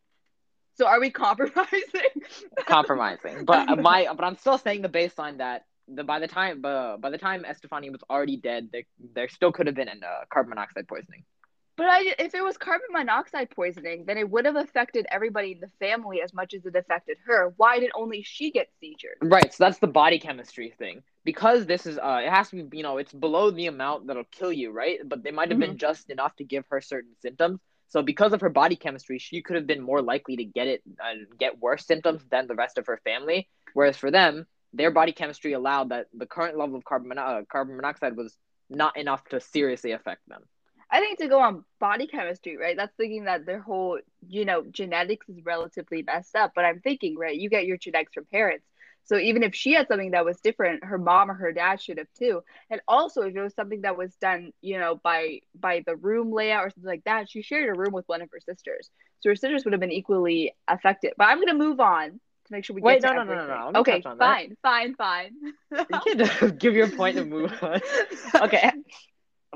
[0.78, 2.12] So are we compromising?
[2.66, 3.46] compromising.
[3.46, 6.98] But uh, my but I'm still saying the baseline that the by the time uh,
[6.98, 10.26] by the time Estefani was already dead, there there still could have been a uh,
[10.32, 11.24] carbon monoxide poisoning.
[11.80, 15.62] But I, if it was carbon monoxide poisoning, then it would have affected everybody in
[15.62, 17.54] the family as much as it affected her.
[17.56, 19.16] Why did only she get seizures?
[19.22, 19.54] Right.
[19.54, 21.04] So that's the body chemistry thing.
[21.24, 24.26] Because this is uh, it has to be you know it's below the amount that'll
[24.26, 25.00] kill you, right?
[25.06, 27.62] But they might have been just enough to give her certain symptoms.
[27.88, 30.84] So because of her body chemistry, she could have been more likely to get it
[31.02, 33.48] and get worse symptoms than the rest of her family.
[33.74, 37.42] Whereas for them, their body chemistry allowed that the current level of carbon mono- uh,
[37.50, 38.36] carbon monoxide was
[38.70, 40.44] not enough to seriously affect them.
[40.92, 42.76] I think to go on body chemistry, right?
[42.76, 46.54] That's thinking that their whole, you know, genetics is relatively messed up.
[46.56, 48.66] But I'm thinking, right, you get your genetics from parents.
[49.06, 51.98] So even if she had something that was different, her mom or her dad should
[51.98, 52.44] have too.
[52.70, 56.32] And also if it was something that was done, you know, by by the room
[56.32, 58.90] layout or something like that, she shared a room with one of her sisters.
[59.22, 61.14] So her sisters would have been equally affected.
[61.18, 63.48] But I'm gonna move on to make sure we Wait, get to no, no, no,
[63.48, 63.80] no, no.
[63.80, 64.18] Okay, that.
[64.20, 65.32] fine, fine, fine.
[65.72, 67.82] You can't give your point and move on.
[68.42, 68.72] Okay.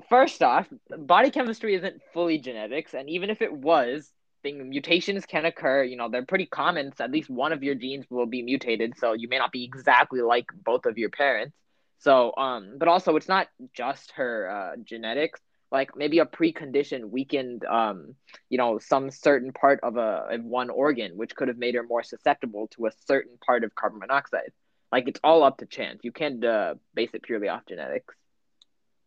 [0.10, 4.12] First off, body chemistry isn't fully genetics, and even if it was,
[4.44, 5.84] thing mutations can occur.
[5.84, 6.94] You know, they're pretty common.
[6.96, 9.64] So at least one of your genes will be mutated, so you may not be
[9.64, 11.56] exactly like both of your parents.
[12.00, 15.40] So, um, but also it's not just her uh, genetics.
[15.72, 18.14] Like maybe a precondition weakened, um,
[18.50, 21.82] you know, some certain part of a of one organ, which could have made her
[21.84, 24.52] more susceptible to a certain part of carbon monoxide.
[24.92, 26.02] Like it's all up to chance.
[26.04, 28.14] You can't uh, base it purely off genetics.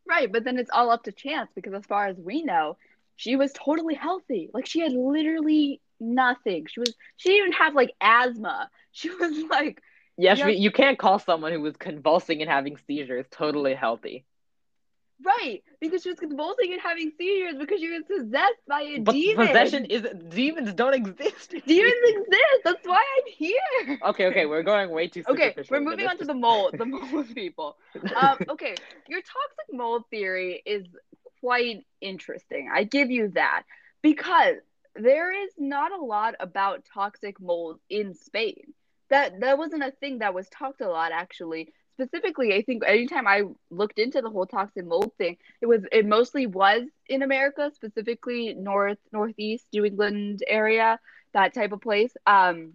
[0.08, 2.76] Right, but then it's all up to chance because as far as we know,
[3.16, 4.50] she was totally healthy.
[4.54, 6.66] Like she had literally nothing.
[6.68, 8.70] She was she didn't even have like asthma.
[8.92, 9.82] She was like
[10.16, 10.46] Yes, Yeah.
[10.46, 14.24] we- you can't call someone who was convulsing and having seizures totally healthy.
[15.24, 19.12] Right because she was convulsing and having seizures because she was possessed by a But
[19.12, 19.46] demon.
[19.46, 21.50] possession is demons don't exist.
[21.66, 22.60] Demons exist.
[22.64, 23.98] That's why I'm here.
[24.02, 25.22] Okay, okay, we're going way too.
[25.22, 25.34] Fast.
[25.34, 26.76] Okay, we're moving on to the mold.
[26.78, 27.76] The mold people.
[28.14, 28.74] Um, okay,
[29.08, 30.86] your toxic mold theory is
[31.40, 32.68] quite interesting.
[32.72, 33.62] I give you that
[34.02, 34.56] because
[34.94, 38.72] there is not a lot about toxic mold in Spain.
[39.10, 41.72] That that wasn't a thing that was talked a lot actually.
[41.98, 46.04] Specifically, I think anytime I looked into the whole toxic mold thing, it was it
[46.04, 51.00] mostly was in America, specifically north northeast New England area,
[51.32, 52.14] that type of place.
[52.26, 52.74] Um,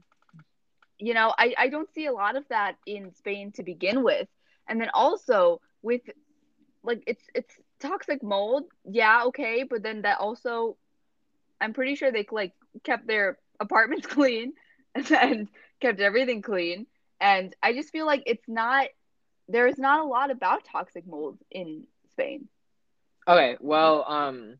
[0.97, 4.27] you know, I, I don't see a lot of that in Spain to begin with.
[4.67, 6.01] And then also with
[6.83, 10.77] like it's it's toxic mold, yeah, okay, but then that also
[11.59, 12.53] I'm pretty sure they like
[12.83, 14.53] kept their apartments clean
[14.95, 15.47] and
[15.79, 16.87] kept everything clean.
[17.19, 18.87] And I just feel like it's not
[19.47, 22.47] there is not a lot about toxic mold in Spain.
[23.27, 24.55] Okay, well, um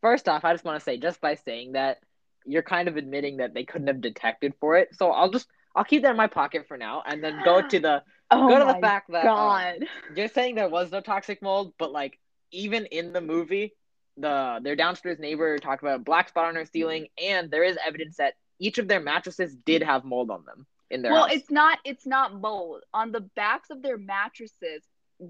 [0.00, 1.98] first off, I just want to say just by saying that
[2.46, 4.94] you're kind of admitting that they couldn't have detected for it.
[4.94, 7.78] So I'll just I'll keep that in my pocket for now and then go to
[7.78, 9.86] the oh go to the fact that um, God.
[10.16, 12.18] you're saying there was no toxic mold, but like
[12.52, 13.74] even in the movie,
[14.16, 17.76] the their downstairs neighbor talked about a black spot on her ceiling, and there is
[17.84, 21.36] evidence that each of their mattresses did have mold on them in their well, house.
[21.36, 24.82] it's not it's not mold on the backs of their mattresses.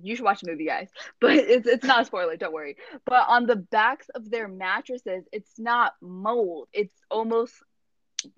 [0.03, 0.88] You should watch the movie, guys.
[1.20, 2.37] But it's it's not a spoiler.
[2.37, 2.77] Don't worry.
[3.05, 6.68] But on the backs of their mattresses, it's not mold.
[6.73, 7.55] It's almost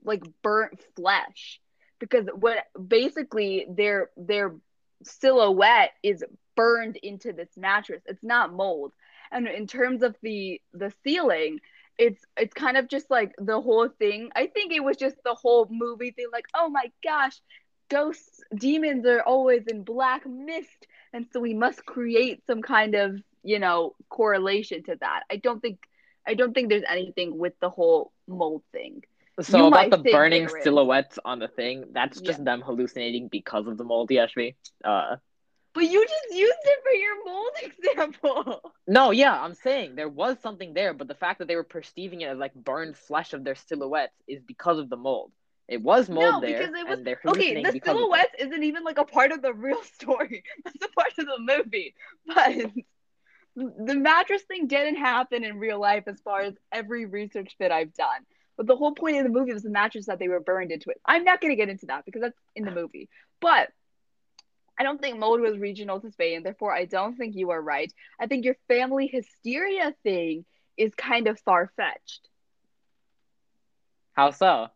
[0.05, 1.61] like burnt flesh
[1.99, 2.59] because what
[2.89, 4.55] basically their their
[5.05, 6.25] silhouette is
[6.57, 8.03] burned into this mattress.
[8.07, 8.93] It's not mold.
[9.31, 11.61] And in terms of the the ceiling,
[11.99, 14.31] it's it's kind of just like the whole thing.
[14.35, 17.41] I think it was just the whole movie thing like, "Oh my gosh,
[17.89, 23.21] ghosts, demons are always in black mist." And so we must create some kind of,
[23.43, 25.23] you know, correlation to that.
[25.31, 25.79] I don't think
[26.27, 29.03] I don't think there's anything with the whole mold thing.
[29.41, 33.77] so you about the burning silhouettes on the thing, that's just them hallucinating because of
[33.79, 34.55] the mold, Yashvi.
[34.85, 35.17] Uh
[35.75, 38.73] But you just used it for your mold example.
[38.87, 42.21] no, yeah, I'm saying there was something there, but the fact that they were perceiving
[42.21, 45.33] it as like burned flesh of their silhouettes is because of the mold.
[45.69, 47.85] It was mold No, there, because it was- and they're Okay, the because of it.
[47.85, 50.43] silhouettes isn't even like a part of the real story.
[50.65, 51.95] That's a part of the movie.
[52.27, 52.73] But
[53.55, 57.93] the mattress thing didn't happen in real life as far as every research that I've
[57.95, 58.23] done.
[58.57, 60.91] But the whole point of the movie was the mattress that they were burned into
[60.91, 61.01] it.
[61.05, 63.09] I'm not gonna get into that because that's in the movie.
[63.41, 63.71] But
[64.79, 67.93] I don't think mold was regional to Spain, therefore I don't think you are right.
[68.19, 70.45] I think your family hysteria thing
[70.77, 72.29] is kind of far fetched.
[74.15, 74.69] How so?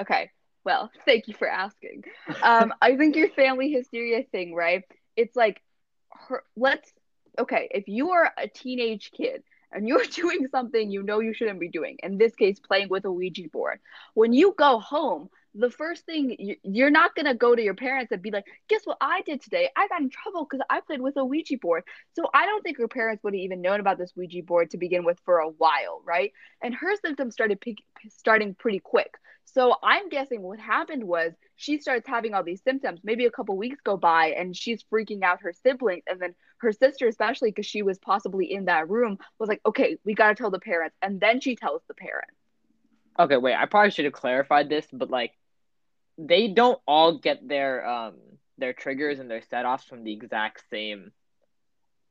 [0.00, 0.30] Okay.
[0.64, 2.04] Well, thank you for asking.
[2.42, 4.84] Um, I think your family hysteria thing, right?
[5.16, 5.62] It's like,
[6.10, 6.92] her, let's,
[7.38, 11.60] okay, if you are a teenage kid and you're doing something you know you shouldn't
[11.60, 13.80] be doing, in this case, playing with a Ouija board,
[14.14, 18.12] when you go home, the first thing you, you're not gonna go to your parents
[18.12, 19.70] and be like, guess what I did today?
[19.76, 21.84] I got in trouble because I played with a Ouija board.
[22.14, 24.78] So I don't think her parents would have even known about this Ouija board to
[24.78, 26.32] begin with for a while, right?
[26.62, 29.14] And her symptoms started pick, starting pretty quick.
[29.44, 33.00] So I'm guessing what happened was she starts having all these symptoms.
[33.02, 36.04] Maybe a couple weeks go by and she's freaking out her siblings.
[36.06, 39.96] And then her sister, especially because she was possibly in that room, was like, okay,
[40.04, 40.96] we got to tell the parents.
[41.00, 42.34] And then she tells the parents.
[43.18, 45.32] Okay, wait, I probably should have clarified this, but like
[46.18, 48.14] they don't all get their um
[48.58, 51.12] their triggers and their set-offs from the exact same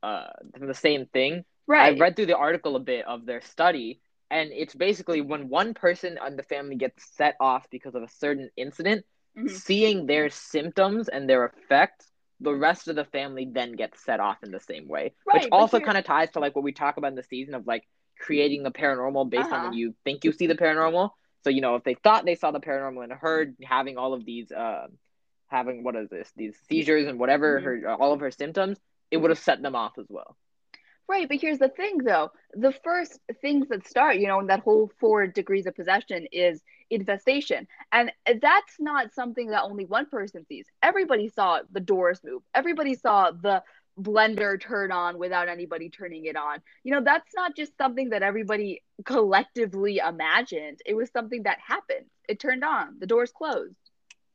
[0.02, 1.44] uh from the same thing.
[1.66, 1.96] Right.
[1.96, 5.74] I read through the article a bit of their study, and it's basically when one
[5.74, 9.04] person in the family gets set off because of a certain incident,
[9.36, 9.50] Mhm.
[9.50, 14.42] seeing their symptoms and their effects, the rest of the family then gets set off
[14.42, 15.12] in the same way.
[15.26, 17.54] Right, which also kind of ties to like what we talk about in the season
[17.54, 17.86] of like
[18.18, 19.68] creating the paranormal based on Uh-huh.
[19.68, 21.10] when you think you see the paranormal.
[21.44, 24.24] So you know, if they thought they saw the paranormal and heard having all of
[24.24, 24.88] these, uh,
[25.48, 27.64] having what is this, these seizures and whatever Mhm.
[27.64, 28.78] her all of her symptoms,
[29.10, 30.36] it would have set them off as well.
[31.08, 32.32] Right, but here's the thing though.
[32.52, 36.62] The first things that start, you know, in that whole four degrees of possession is
[36.90, 37.66] infestation.
[37.92, 40.66] And that's not something that only one person sees.
[40.82, 42.42] Everybody saw the doors move.
[42.54, 43.62] Everybody saw the
[43.98, 46.60] blender turn on without anybody turning it on.
[46.84, 50.80] You know, that's not just something that everybody collectively imagined.
[50.86, 52.06] It was something that happened.
[52.28, 52.96] It turned on.
[52.98, 53.74] The doors closed.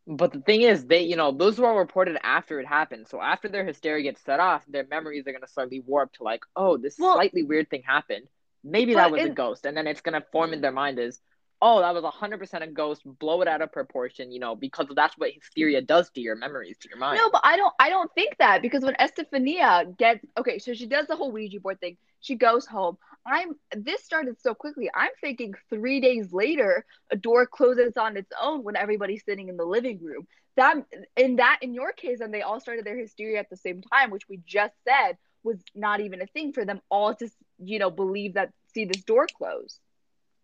[0.06, 3.08] But the thing is, they you know those were all reported after it happened.
[3.08, 6.44] So after their hysteria gets set off, their memories are gonna slightly warp to like,
[6.56, 8.28] oh, this Well- slightly weird thing happened.
[8.66, 10.62] Maybe that was a ghost, and then it's gonna form in mm.
[10.62, 11.20] their mind as,
[11.64, 13.02] oh, that was hundred percent a ghost.
[13.06, 16.78] Blow it out of proportion, you know, because that's what hysteria does to your memories,
[16.80, 17.18] to your mind.
[17.18, 20.86] No, but I don't I don't think that because when Estefania gets okay, so she
[20.86, 21.98] does the whole Ouija board thing.
[22.20, 22.98] She goes home.
[23.26, 24.92] I'm this started so quickly.
[24.94, 29.56] I'm thinking three days later, a door closes on its own when everybody's sitting in
[29.56, 30.28] the living room.
[30.58, 33.82] That in that in your case, and they all started their hysteria at the same
[33.82, 37.30] time, which we just said was not even a thing for them all to
[37.64, 39.80] you know believe that see this door close.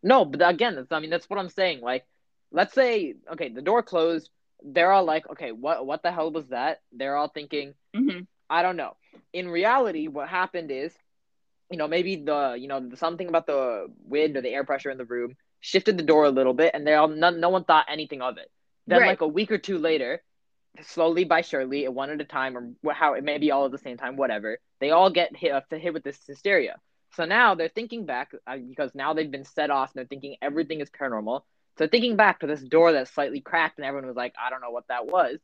[0.02, 1.82] No, but again, that's, I mean, that's what I'm saying.
[1.82, 2.06] Like,
[2.52, 4.30] let's say, okay, the door closed.
[4.64, 6.82] They're all like, okay, what, what the hell was that?
[6.92, 8.28] They're all thinking, Mhm.
[8.50, 8.96] I don't know.
[9.34, 10.94] In reality, what happened is,
[11.70, 14.98] you know, maybe the, you know, something about the wind or the air pressure in
[14.98, 17.86] the room shifted the door a little bit, and they all, no, no one thought
[17.90, 18.50] anything of it.
[18.88, 19.08] Then, Right.
[19.08, 20.24] like a week or two later,
[20.82, 23.78] slowly by surely, one at a time, or how it may be all at the
[23.78, 26.80] same time, whatever, they all get hit, hit with this hysteria.
[27.16, 30.38] So now they're thinking back uh, because now they've been set off and they're thinking
[30.42, 31.42] everything is paranormal.
[31.78, 34.62] So thinking back to this door that's slightly cracked and everyone was like, I don't
[34.62, 35.40] know what that was.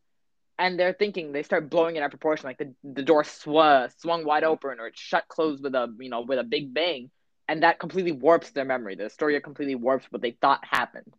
[0.57, 3.91] And they're thinking they start blowing it out of proportion, like the, the door sw-
[3.99, 7.09] swung wide open or it shut closed with a you know with a big bang,
[7.47, 8.95] and that completely warps their memory.
[8.95, 11.13] The story completely warps what they thought happened.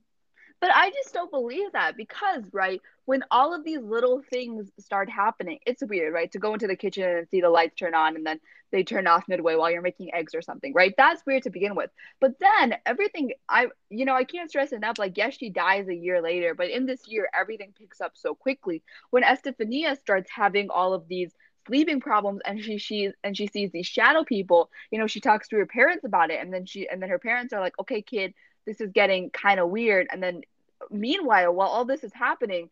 [0.60, 5.10] But I just don't believe that because, right, when all of these little things start
[5.10, 6.30] happening, it's weird, right?
[6.32, 8.40] To go into the kitchen and see the lights turn on and then
[8.72, 10.94] they turn off midway while you're making eggs or something, right?
[10.96, 11.90] That's weird to begin with.
[12.20, 14.98] But then everything, I, you know, I can't stress enough.
[14.98, 18.34] Like, yes, she dies a year later, but in this year, everything picks up so
[18.34, 18.82] quickly.
[19.10, 21.32] When Estefania starts having all of these
[21.66, 25.48] sleeping problems and she she's and she sees these shadow people you know she talks
[25.48, 28.00] to her parents about it and then she and then her parents are like okay
[28.02, 28.32] kid
[28.66, 30.08] this is getting kind of weird.
[30.10, 30.42] And then
[30.90, 32.68] meanwhile while all this is happening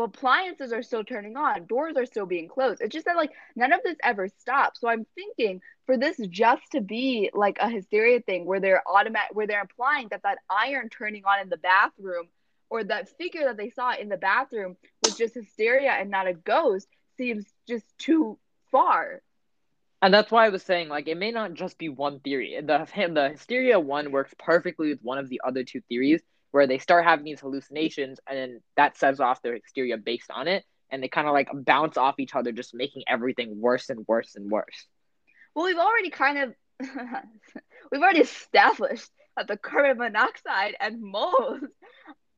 [0.00, 2.80] appliances are still turning on doors are still being closed.
[2.80, 4.80] It's just that like none of this ever stops.
[4.80, 9.34] So i'm thinking for this just to be like a hysteria thing where they're automatic
[9.36, 12.28] where they're implying that that iron turning on in the bathroom
[12.70, 16.32] or that figure that they saw in the bathroom was just hysteria and not a
[16.34, 18.38] ghost seems just too
[18.70, 19.22] far
[20.04, 22.60] And that's why I was saying, like, it may not just be one theory.
[22.60, 26.76] The the hysteria one works perfectly with one of the other two theories, where they
[26.76, 31.02] start having these hallucinations, and then that sets off their hysteria based on it, and
[31.02, 34.50] they kind of like bounce off each other, just making everything worse and worse and
[34.50, 34.88] worse.
[35.54, 36.54] well we've already kind of
[37.90, 41.60] we've already established that the carbon monoxide and mold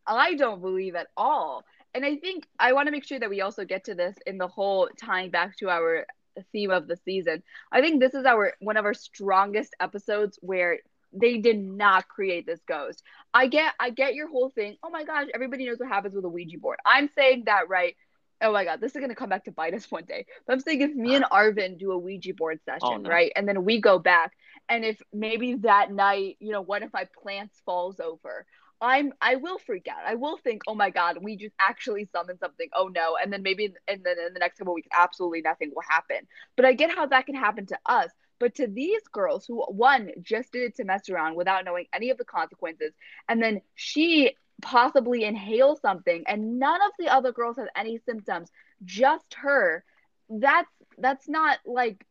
[0.07, 3.41] i don't believe at all and i think i want to make sure that we
[3.41, 6.07] also get to this in the whole tying back to our
[6.53, 7.43] theme of the season.
[7.73, 10.79] I think this is our one of our strongest episodes where
[11.13, 13.03] they did not create this ghost.
[13.33, 14.77] I get i get your whole thing.
[14.83, 16.79] Oh my gosh everybody knows what happens with a ouija board.
[16.85, 17.97] I'm saying that right?
[18.43, 20.27] Oh my god this is going to come back to bite us one day.
[20.47, 23.11] But i'm saying if me and arvin do a ouija board oh, session Oh, no.
[23.11, 23.33] right?
[23.37, 24.33] And then we go back
[24.69, 28.47] and if maybe that night you know one of my plants falls over
[28.81, 30.05] i'm i will freak out.
[30.07, 32.69] I will think oh my god we just actually summoned something.
[32.75, 33.17] Oh no.
[33.21, 36.27] And then maybe and then in the next couple weeks absolutely nothing will happen.
[36.57, 38.11] But i get how that can happen to us.
[38.39, 42.11] But to these girls who one just did it to mess around without knowing any
[42.11, 42.93] of the consequences
[43.29, 48.51] and then she possibly inhale something and none of the other girls have any symptoms
[48.85, 49.85] just her
[50.29, 52.05] that's that's not like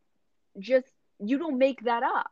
[0.59, 0.87] just
[1.19, 2.29] you don't make that up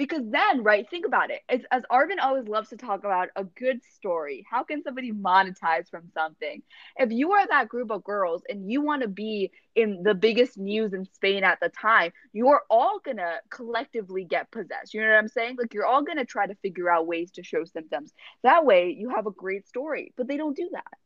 [0.00, 1.42] because then right think about it.
[1.50, 4.46] As, as arvin always loves to talk about a good story.
[4.50, 6.62] How can somebody monetize from something?
[6.96, 10.56] If you are that group of girls and you want to be in the biggest
[10.56, 14.94] news in spain at the time you're all gonna collectively get possessed.
[14.94, 15.56] You know what i'm saying?
[15.58, 18.14] Like you're all gonna try to figure out ways to show symptoms.
[18.42, 20.96] That way you have a great story but they don't do that.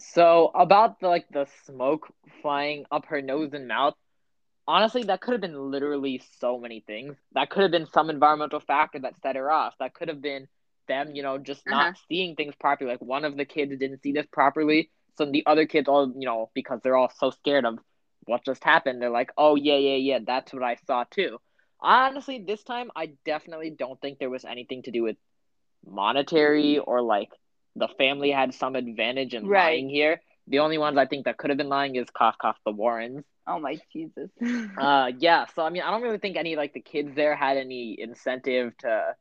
[0.00, 2.08] So about the like the smoke
[2.42, 3.94] flying up her nose and mouth,
[4.66, 7.16] honestly, that could have been literally so many things.
[7.32, 9.74] That could have been some environmental factor that set her off.
[9.78, 10.48] That could have been
[10.88, 11.94] them, you know, just not Uh-huh.
[12.08, 12.90] seeing things properly.
[12.92, 16.26] Like one of the kids didn't see this properly, so the other kids all, you
[16.26, 17.78] know, because they're all so scared of
[18.26, 21.38] what just happened, they're like, "Oh yeah, yeah, yeah, that's what I saw too."
[21.80, 25.16] Honestly, this time I definitely don't think there was anything to do with
[25.86, 27.30] monetary or like
[27.76, 29.52] the family had some advantage in Right.
[29.52, 30.20] lying here.
[30.48, 33.24] The only ones I think that could have been lying is cough cough the Warrens.
[33.46, 34.30] Oh my jesus
[34.78, 37.56] Uh yeah, so I mean I don't really think any like the kids there had
[37.56, 39.14] any incentive to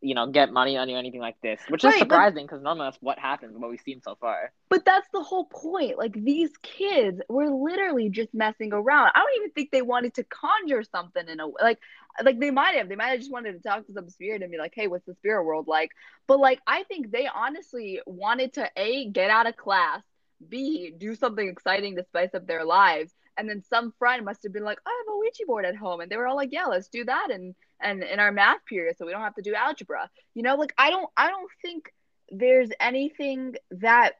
[0.00, 2.46] you know get money on you or anything like this, which is Right, but- surprising
[2.46, 4.52] because none of that's what happens what we've seen so far.
[4.68, 5.98] But that's the whole point.
[5.98, 9.10] Like these kids were literally just messing around.
[9.14, 11.78] I don't even think they wanted to conjure something in a like
[12.22, 12.88] like they might have.
[12.88, 15.04] They might have just wanted to talk to some spirit and be like, "Hey, what's
[15.06, 15.90] the spirit world like?"
[16.28, 20.02] But like I think they honestly wanted to a get out of class,
[20.48, 24.52] b do something exciting to spice up their lives, and then some friend must have
[24.52, 26.52] been like, oh, "I have a Ouija board at home," and they were all like,
[26.52, 29.42] "Yeah, let's do that." And and in our math period, so we don't have to
[29.42, 30.10] do algebra.
[30.34, 31.92] You know, like I don't I don't think
[32.30, 34.14] there's anything that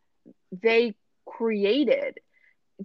[0.62, 0.94] they
[1.26, 2.18] created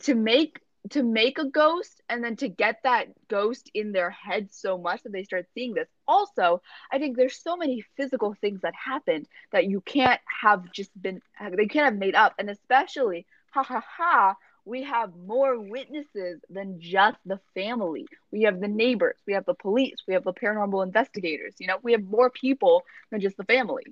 [0.02, 0.60] to make
[0.90, 5.02] to make a ghost and then to get that ghost in their head so much
[5.04, 6.62] that they start seeing this also
[6.92, 11.22] i think there's so many physical things that happened that you can't have just been
[11.56, 14.36] they can't have made up and especially ha ha ha
[14.66, 18.06] we have more witnesses than just the family.
[18.32, 21.56] We have the neighbors, we have the police, we have the paranormal investigators.
[21.60, 23.84] You know, we have more people than just the family.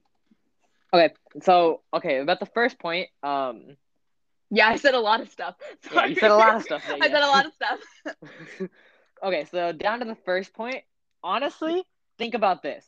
[0.94, 3.10] Okay, so okay about the first point.
[3.24, 3.78] Um,
[4.50, 5.56] yeah, I said a lot of stuff.
[5.84, 5.96] Sorry.
[5.96, 6.84] Yeah, you said a lot of stuff.
[6.86, 7.80] There, I said a lot of stuff.
[9.24, 10.84] okay, so down to the first point.
[11.24, 11.84] Honestly,
[12.18, 12.86] think about this.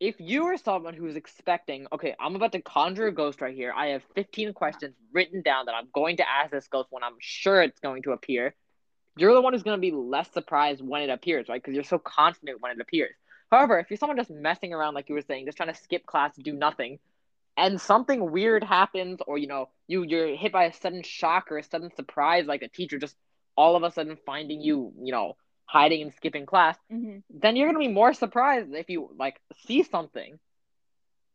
[0.00, 3.54] If you are someone who is expecting, okay, I'm about to conjure a ghost right
[3.54, 3.70] here.
[3.76, 7.16] I have 15 questions written down that I'm going to ask this ghost when I'm
[7.20, 8.54] sure it's going to appear.
[9.18, 11.62] You're the one who's going to be less surprised when it appears, right?
[11.62, 13.14] Because you're so confident when it appears.
[13.50, 16.06] However, if you're someone just messing around, like you were saying, just trying to skip
[16.06, 16.98] class, do nothing,
[17.60, 21.58] and something weird happens or you know you you're hit by a sudden shock or
[21.58, 23.16] a sudden surprise like a teacher just
[23.56, 25.36] all of a sudden finding you you know
[25.70, 27.18] hiding and skipping class mm-hmm.
[27.30, 30.36] then you're gonna be more surprised if you like see something.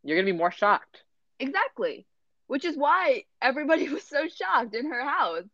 [0.03, 1.03] You're gonna be more shocked.
[1.39, 2.05] Exactly.
[2.47, 5.47] Which is why everybody was so shocked in her house.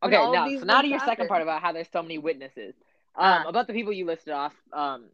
[0.00, 1.12] Okay now so now to your happen.
[1.12, 2.74] second part about how there's so many witnesses.
[3.16, 5.06] Um, uh, about the people you listed off um,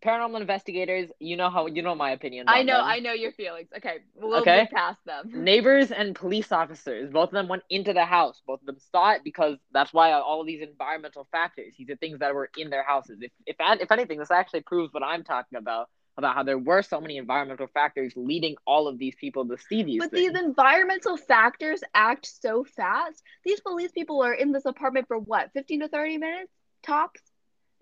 [0.00, 2.46] paranormal investigators, you know how you know my opinion.
[2.48, 2.86] I know, them.
[2.86, 3.68] I know your feelings.
[3.76, 4.68] Okay, we'll okay.
[4.72, 5.30] past them.
[5.44, 8.40] Neighbors and police officers, both of them went into the house.
[8.46, 11.74] Both of them saw it because that's why all of these environmental factors.
[11.78, 13.18] These are things that were in their houses.
[13.20, 15.88] If if if anything, this actually proves what I'm talking about
[16.18, 19.82] about how there were so many environmental factors leading all of these people to see
[19.82, 19.98] these.
[19.98, 20.32] But things.
[20.32, 23.22] these environmental factors act so fast.
[23.44, 27.20] These police people are in this apartment for what, 15 to 30 minutes tops?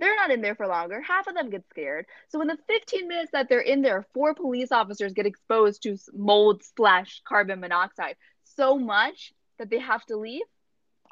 [0.01, 1.03] They're not in there for longer.
[1.03, 2.07] Half of them get scared.
[2.29, 5.99] So in the 15 minutes that they're in there, four police officers get exposed to
[6.15, 10.47] mold slash carbon monoxide so much that they have to leave.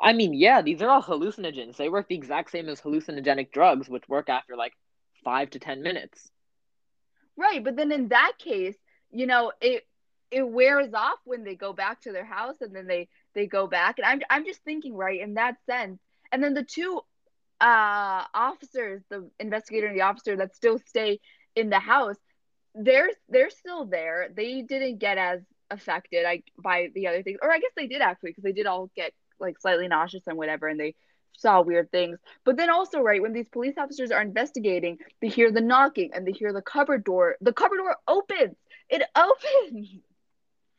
[0.01, 1.77] I mean, yeah, these are all hallucinogens.
[1.77, 4.73] They work the exact same as hallucinogenic drugs, which work after like
[5.23, 6.31] five to ten minutes.
[7.37, 8.77] Right, but then in that case,
[9.11, 9.87] you know, it
[10.31, 13.67] it wears off when they go back to their house and then they they go
[13.67, 13.99] back.
[13.99, 16.01] And I'm I'm just thinking, right, in that sense.
[16.33, 17.03] And then the two
[17.61, 21.19] uh officers the investigator and the officer that still stay
[21.57, 22.17] in the house
[22.75, 24.29] they're they're still there.
[24.35, 25.41] They didn't get as
[25.71, 27.39] affected I, by the other things.
[27.43, 30.37] Or i guess they did actually because they did all get like slightly nauseous and
[30.37, 30.95] whatever and they
[31.37, 32.19] saw weird things.
[32.45, 36.27] But then also right when these police officers are investigating they hear the knocking and
[36.27, 38.57] they hear the cupboard door the cupboard door opens!
[38.89, 39.89] It opens!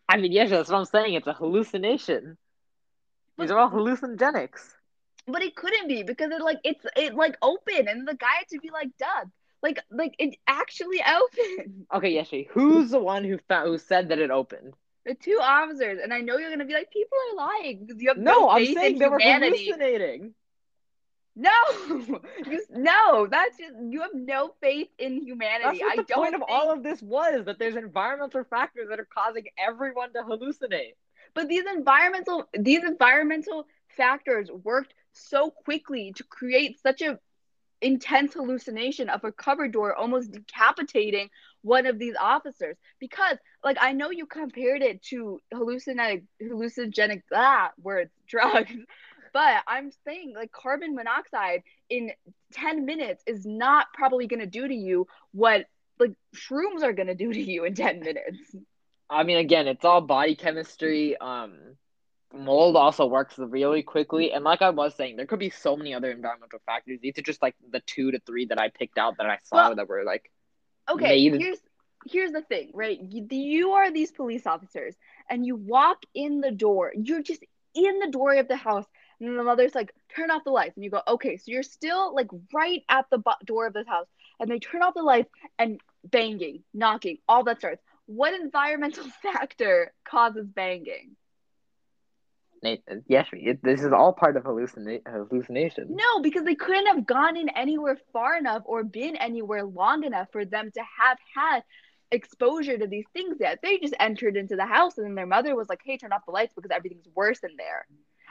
[0.07, 1.13] I mean yes that's what i'm saying.
[1.13, 2.37] It's a hallucination.
[3.37, 4.78] These are all hallucinogenics
[5.31, 8.47] but it couldn't be because it like it's it like open and the guy had
[8.49, 9.29] to be like Doug.
[9.61, 11.85] Like like it actually opened.
[11.93, 14.73] Okay, Yashvi, who's the one who found who said that it opened?
[15.05, 18.09] The two officers, and I know you're gonna be like, people are lying because you
[18.09, 18.31] have no.
[18.31, 19.49] no I'm faith saying in they humanity.
[19.49, 20.33] were hallucinating.
[21.35, 21.51] No,
[22.45, 25.63] you, no, that's just you have no faith in humanity.
[25.63, 26.43] That's what I the don't point think...
[26.43, 30.95] of all of this was that there's environmental factors that are causing everyone to hallucinate.
[31.33, 37.19] But these environmental these environmental factors worked so quickly to create such a
[37.81, 41.29] intense hallucination of a cover door almost decapitating
[41.61, 42.75] one of these officers.
[42.99, 48.75] Because like i know you compared it to hallucinogenic hallucinogenic ah words drugs.
[49.33, 52.11] But i'm saying like carbon monoxide in
[52.53, 55.65] 10 minutes is not probably going to do to you what
[55.99, 58.55] like shrooms are going to do to you in 10 minutes.
[59.09, 61.77] I mean again it's all body chemistry um
[62.33, 64.27] mold also works really quickly.
[64.27, 64.37] Mm-hmm.
[64.37, 66.99] And like i was saying there could be so many other environmental factors.
[67.01, 69.67] These are just like the two to three that i picked out that i saw
[69.67, 70.31] well, that were like
[70.89, 71.41] okay made.
[71.41, 71.59] here's
[72.07, 72.99] here's the thing right?
[73.01, 74.95] You, you are these police officers
[75.29, 76.93] and you walk in the door.
[76.95, 77.43] You're just
[77.75, 78.85] in the doorway of the house
[79.19, 80.75] and the mother's like turn off the lights.
[80.75, 84.07] And you go okay so you're still like right at the door of this house.
[84.39, 87.81] And they turn off the lights and banging knocking all that starts.
[88.05, 91.15] What environmental factor causes banging
[93.07, 95.87] yes, it, this is all part of hallucina- hallucination.
[95.89, 100.27] No, because they couldn't have gone in anywhere far enough or been anywhere long enough
[100.31, 101.63] for them to have had
[102.11, 103.59] exposure to these things yet.
[103.61, 106.25] They just entered into the house and then their mother was like, hey, turn off
[106.25, 107.85] the lights because everything's worse in there.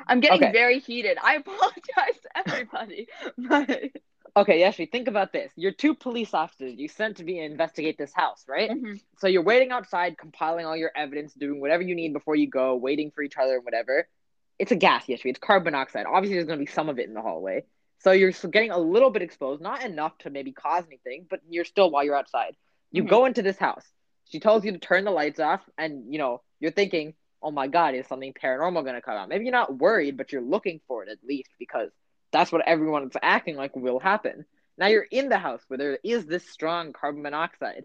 [0.07, 0.53] I'm getting okay.
[0.53, 1.19] very heated.
[1.23, 3.09] I apologize to everybody.
[3.39, 3.91] but
[4.37, 5.51] Okay, actually, think about this.
[5.57, 6.75] You're two police officers.
[6.77, 8.71] You sent to be investigate this house, right?
[8.71, 8.95] Mm-hmm.
[9.19, 12.77] So you're waiting outside, compiling all your evidence, doing whatever you need before you go,
[12.77, 14.07] waiting for each other and whatever
[14.59, 15.31] it's a gas yesterday.
[15.31, 16.07] It's carbon monoxide.
[16.07, 17.65] Obviously, there's going to be some of it in the hallway.
[18.01, 21.65] So you're getting a little bit exposed, not enough to maybe cause anything, but you're
[21.65, 22.57] still while you're outside.
[22.91, 23.11] You mm-hmm.
[23.11, 23.85] go into this house.
[24.31, 27.67] She tells you to turn the lights off, and you know you're thinking, "Oh my
[27.67, 30.81] God, is something paranormal going to come out?" Maybe you're not worried, but you're looking
[30.87, 31.91] for it at least because
[32.31, 34.45] that's what everyone everyone's acting like will happen.
[34.77, 37.85] Now you're in the house where there is this strong carbon monoxide,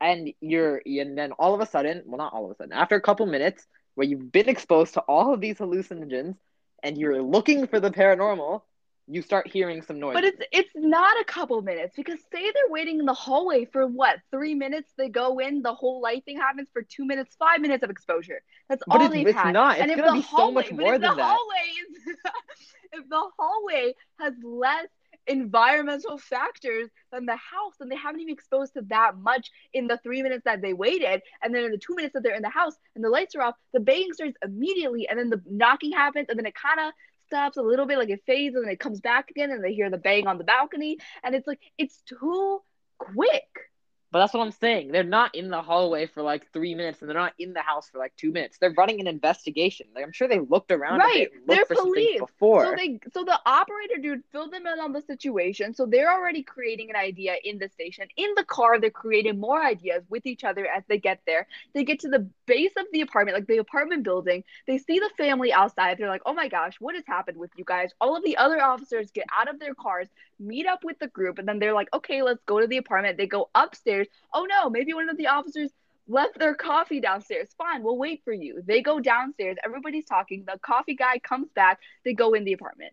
[0.00, 2.96] and you're and then all of a sudden, well, not all of a sudden, after
[2.96, 3.66] a couple minutes,
[3.98, 6.36] where you've been exposed to all of these hallucinogens,
[6.84, 8.62] and you're looking for the paranormal,
[9.08, 10.14] you start hearing some noise.
[10.14, 13.88] But it's it's not a couple minutes because say they're waiting in the hallway for
[13.88, 14.92] what three minutes.
[14.96, 18.40] They go in, the whole light thing happens for two minutes, five minutes of exposure.
[18.68, 19.52] That's But all it's- they've it's had.
[19.52, 19.72] not.
[19.78, 21.22] It's and if the be so hallway, much but more if than the that.
[21.36, 22.16] hallway is,
[22.92, 24.86] if the hallway has less
[25.28, 29.98] environmental factors than the house, and they haven't even exposed to that much in the
[29.98, 31.22] three minutes that they waited.
[31.42, 33.42] And then in the two minutes that they're in the house and the lights are
[33.42, 36.92] off, the banging starts immediately, and then the knocking happens, and then it kind of
[37.26, 39.74] stops a little bit, like it fades, and then it comes back again, and they
[39.74, 42.62] hear the bang on the balcony, and it's like it's too
[42.98, 43.67] quick.
[44.10, 44.90] But that's what I'm saying.
[44.92, 47.90] They're not in the hallway for like three minutes, and they're not in the house
[47.90, 48.56] for like two minutes.
[48.58, 49.86] They're running an investigation.
[49.94, 51.28] Like I'm sure they looked around Right.
[51.30, 52.18] bit, and They're police.
[52.18, 52.64] before.
[52.64, 55.74] So they so the operator dude filled them in on the situation.
[55.74, 58.08] So they're already creating an idea in the station.
[58.16, 61.46] In the car, they're creating more ideas with each other as they get there.
[61.74, 64.44] They get to the base of the apartment, like the apartment building.
[64.66, 65.98] They see the family outside.
[65.98, 68.62] They're like, "Oh my gosh, what has happened with you guys?" All of the other
[68.62, 71.92] officers get out of their cars, meet up with the group, and then they're like,
[71.92, 73.97] "Okay, let's go to the apartment." They go upstairs.
[74.32, 75.70] Oh no, maybe one of the officers
[76.06, 77.48] left their coffee downstairs.
[77.58, 78.62] Fine, we'll wait for you.
[78.64, 79.56] They go downstairs.
[79.64, 80.44] Everybody's talking.
[80.46, 81.80] The coffee guy comes back.
[82.04, 82.92] They go in the apartment.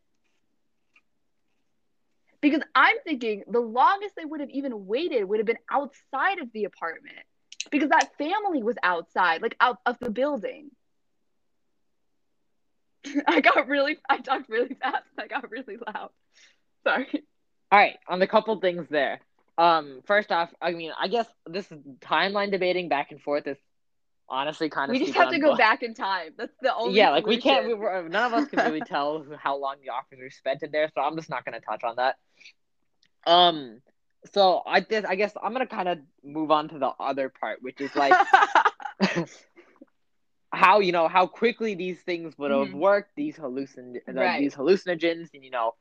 [2.41, 6.51] Because I'm thinking the longest they would have even waited would have been outside of
[6.53, 7.17] the apartment.
[7.71, 10.69] Because that family was outside, like out of the building.
[13.27, 15.05] I got really, I talked really fast.
[15.17, 16.11] I got really loud.
[16.83, 17.07] Sorry.
[17.71, 19.21] All right, on the couple things there.
[19.57, 21.67] Um, first off, I mean, I guess this
[22.01, 23.57] timeline debating back and forth is
[24.27, 24.93] honestly kind of.
[24.93, 26.33] We just have to go back in time.
[26.37, 26.97] That's the only.
[26.97, 27.65] Yeah, like we can't.
[27.65, 30.89] We were, none of us can really tell how long the officers spent in there,
[30.93, 32.15] so I'm just not going to touch on that.
[33.25, 33.81] Um,
[34.33, 35.05] so I did.
[35.05, 38.13] I guess I'm gonna kind of move on to the other part, which is like
[40.51, 42.73] how you know how quickly these things would have Mhm.
[42.73, 43.15] worked.
[43.15, 44.39] These hallucin Right.
[44.39, 45.75] these hallucinogens, and you know,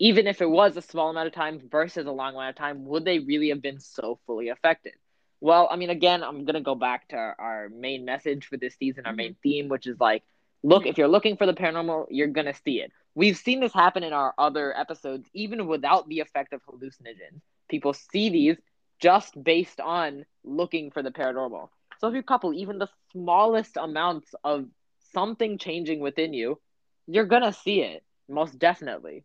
[0.00, 2.86] even if it was a small amount of time versus a long amount of time,
[2.86, 4.94] would they really have been so fully affected?
[5.42, 8.74] Well, I mean, again, I'm gonna go back to our, our main message for this
[8.78, 9.40] season, our main mm-hmm.
[9.42, 10.22] theme, which is like,
[10.62, 12.92] look, if you're looking for the paranormal, you're gonna see it.
[13.14, 17.42] We've seen this happen in our other episodes, even without the effect of hallucinogens.
[17.68, 18.56] People see these
[19.00, 21.68] just based on looking for the paranormal.
[21.98, 24.66] So if you couple even the smallest amounts of
[25.12, 26.58] something changing within you,
[27.06, 29.24] you're gonna see it most definitely.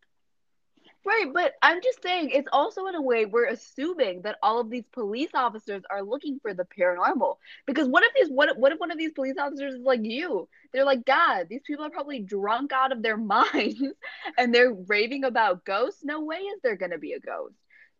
[1.06, 4.72] Right, but I'm just saying it's also in a way we're assuming that all of
[4.72, 7.36] these police officers are looking for the paranormal.
[7.68, 10.50] Because what if these what what if one of these police officers is like you?
[10.74, 13.84] They're like, God, these people are probably drunk out of their minds
[14.38, 16.04] and they're raving about ghosts.
[16.04, 17.54] No way is there gonna be a ghost.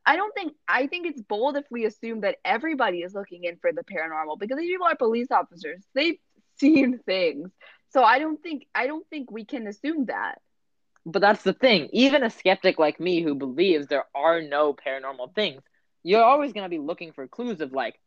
[0.04, 3.58] I don't think I think it's bold if we assume that everybody is looking in
[3.58, 5.84] for the paranormal because these people are police officers.
[5.94, 6.18] They've
[6.58, 7.52] seen things.
[7.90, 10.42] So I don't think I don't think we can assume that.
[11.06, 11.90] But that's the thing.
[11.94, 15.62] Even a skeptic like me who believes there are no paranormal things,
[16.04, 18.00] you're always going to be looking for clues of like,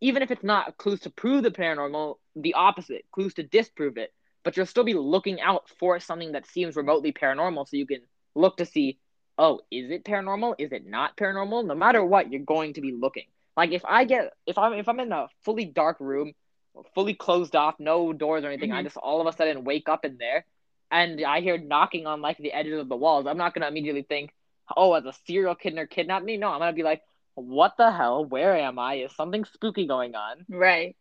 [0.00, 4.12] even if it's not clues to prove the paranormal, the opposite, clues to disprove it.
[4.44, 8.00] But you'll still be looking out for something that seems remotely paranormal so you can
[8.34, 8.98] look to see,
[9.38, 10.56] oh, is it paranormal?
[10.58, 11.64] Is it not paranormal?
[11.66, 13.26] No matter what, you're going to be looking.
[13.56, 16.32] Like if I get if I'm if I'm in a fully dark room,
[16.94, 18.84] fully closed off, no doors or anything, I Mhm.
[18.84, 20.44] just all of a sudden wake up in there
[20.92, 24.02] and I hear knocking on like the edges of the walls, I'm not gonna immediately
[24.02, 24.32] think,
[24.76, 26.36] oh, as a serial kidnapper kidnapped me.
[26.36, 27.02] No, I'm gonna be like,
[27.34, 28.24] what the hell?
[28.24, 28.96] Where am I?
[28.96, 30.44] Is something spooky going on?
[30.48, 30.94] Right.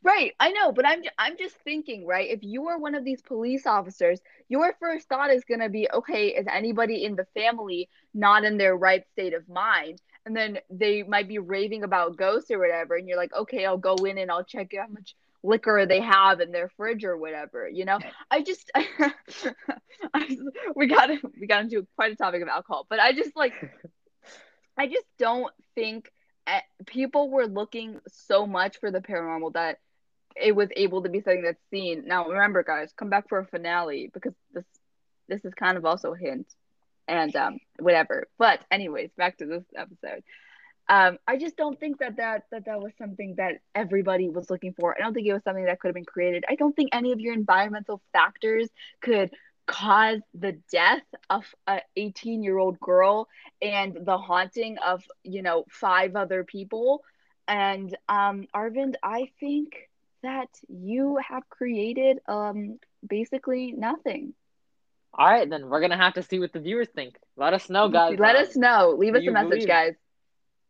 [0.00, 2.30] Right, I know, but I'm I'm just thinking, right?
[2.30, 5.88] If you are one of these police officers, your first thought is going to be,
[5.92, 10.00] okay, is anybody in the family not in their right state of mind?
[10.24, 13.76] And then they might be raving about ghosts or whatever, and you're like, okay, I'll
[13.76, 17.68] go in and I'll check how much liquor they have in their fridge or whatever,
[17.68, 17.98] you know?
[18.30, 20.38] I just I,
[20.74, 21.10] we got
[21.40, 23.52] we got into quite a topic of alcohol, but I just like
[24.76, 26.10] I just don't think
[26.46, 29.78] eh, people were looking so much for the paranormal that
[30.40, 32.04] it was able to be something that's seen.
[32.06, 34.64] Now remember, guys, come back for a finale because this
[35.28, 36.46] this is kind of also a hint
[37.06, 38.28] and um whatever.
[38.38, 40.22] But anyways, back to this episode.
[40.88, 44.72] Um, I just don't think that that that that was something that everybody was looking
[44.72, 44.94] for.
[44.96, 46.44] I don't think it was something that could have been created.
[46.48, 48.68] I don't think any of your environmental factors
[49.00, 49.30] could
[49.66, 53.28] cause the death of a 18 year old girl
[53.60, 57.02] and the haunting of you know five other people
[57.46, 59.74] and um arvind i think
[60.22, 64.32] that you have created um basically nothing
[65.14, 67.18] All right, then we're gonna have to see what the viewers think.
[67.36, 68.18] Let us know, guys.
[68.18, 69.68] let Um, us know leave us a message believe-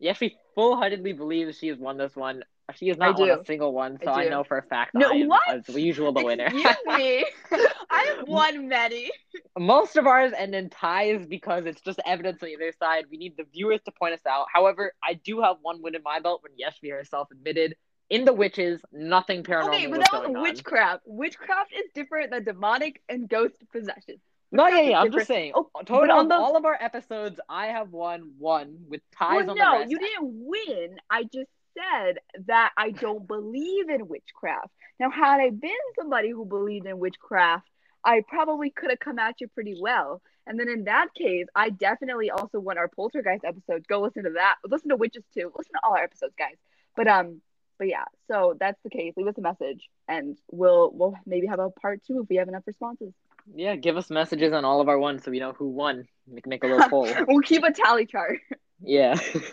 [0.01, 2.43] guys Yes, we full-heartedly believe she has won this one.
[2.75, 5.09] She has not won a single one, so I I, know for a fact No,
[5.09, 5.49] I am, what?
[5.49, 6.45] as usual, the winner.
[6.47, 7.25] Excuse me.
[7.91, 9.11] I've won many.
[9.59, 13.07] Most of ours end in ties because it's just evidence on either side.
[13.11, 14.47] We need the viewers to point us out.
[14.53, 17.75] However, I do have one win in my belt when Yashvi herself admitted
[18.11, 20.43] in the witches, nothing paranormal Okay, but that was going on.
[20.43, 21.03] witchcraft.
[21.07, 24.17] Witchcraft is different than demonic and ghost possession.
[24.51, 25.01] No, yeah, yeah.
[25.01, 25.53] I'm just saying.
[25.55, 29.47] Oh, but total on the- all of our episodes, I have won one with ties
[29.47, 29.91] Well, on no, the rest.
[29.91, 30.97] you didn't win.
[31.11, 34.69] I just said that I don't believe in witchcraft.
[34.99, 37.69] Now, had I been somebody who believed in witchcraft,
[38.05, 40.23] I probably could have come at you pretty well.
[40.47, 43.87] And then in that case, I definitely also won our poltergeist episode.
[43.87, 44.57] Go listen to that.
[44.67, 45.53] Listen to witches too.
[45.57, 46.57] Listen to all our episodes, guys.
[46.97, 47.43] But um,
[47.79, 48.05] but yeah.
[48.29, 49.13] So that's the case.
[49.17, 52.49] Leave us a message, and we'll we'll maybe have a part two if we have
[52.49, 53.13] enough responses.
[53.55, 56.07] Yeah, give us messages on all of our ones so we know who won.
[56.27, 57.09] We can make a little poll.
[57.27, 58.39] we'll keep a tally chart.
[58.81, 59.19] Yeah.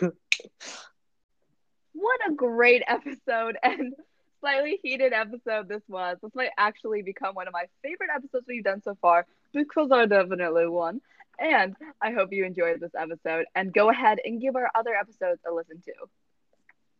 [1.92, 3.94] what a great episode and
[4.40, 6.18] slightly heated episode this was.
[6.22, 10.06] This might actually become one of my favorite episodes we've done so far because I
[10.06, 11.00] definitely won.
[11.38, 15.40] And I hope you enjoyed this episode and go ahead and give our other episodes
[15.48, 15.92] a listen to.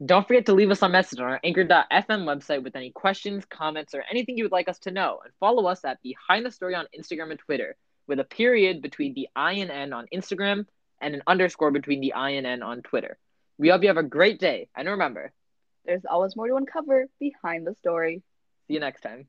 [0.04, 3.94] Don't forget to leave us a message on our anchor.fm website with any questions, comments,
[3.94, 5.20] or anything you would like us to know.
[5.24, 7.76] And follow us at Behind the Story on Instagram and Twitter,
[8.06, 10.66] with a period between the I and N on Instagram
[11.00, 13.16] and an underscore between the I and N on Twitter.
[13.56, 14.68] We hope you have a great day.
[14.76, 15.32] And remember,
[15.86, 18.22] There's always more to uncover behind the story.
[18.68, 19.28] see you next time.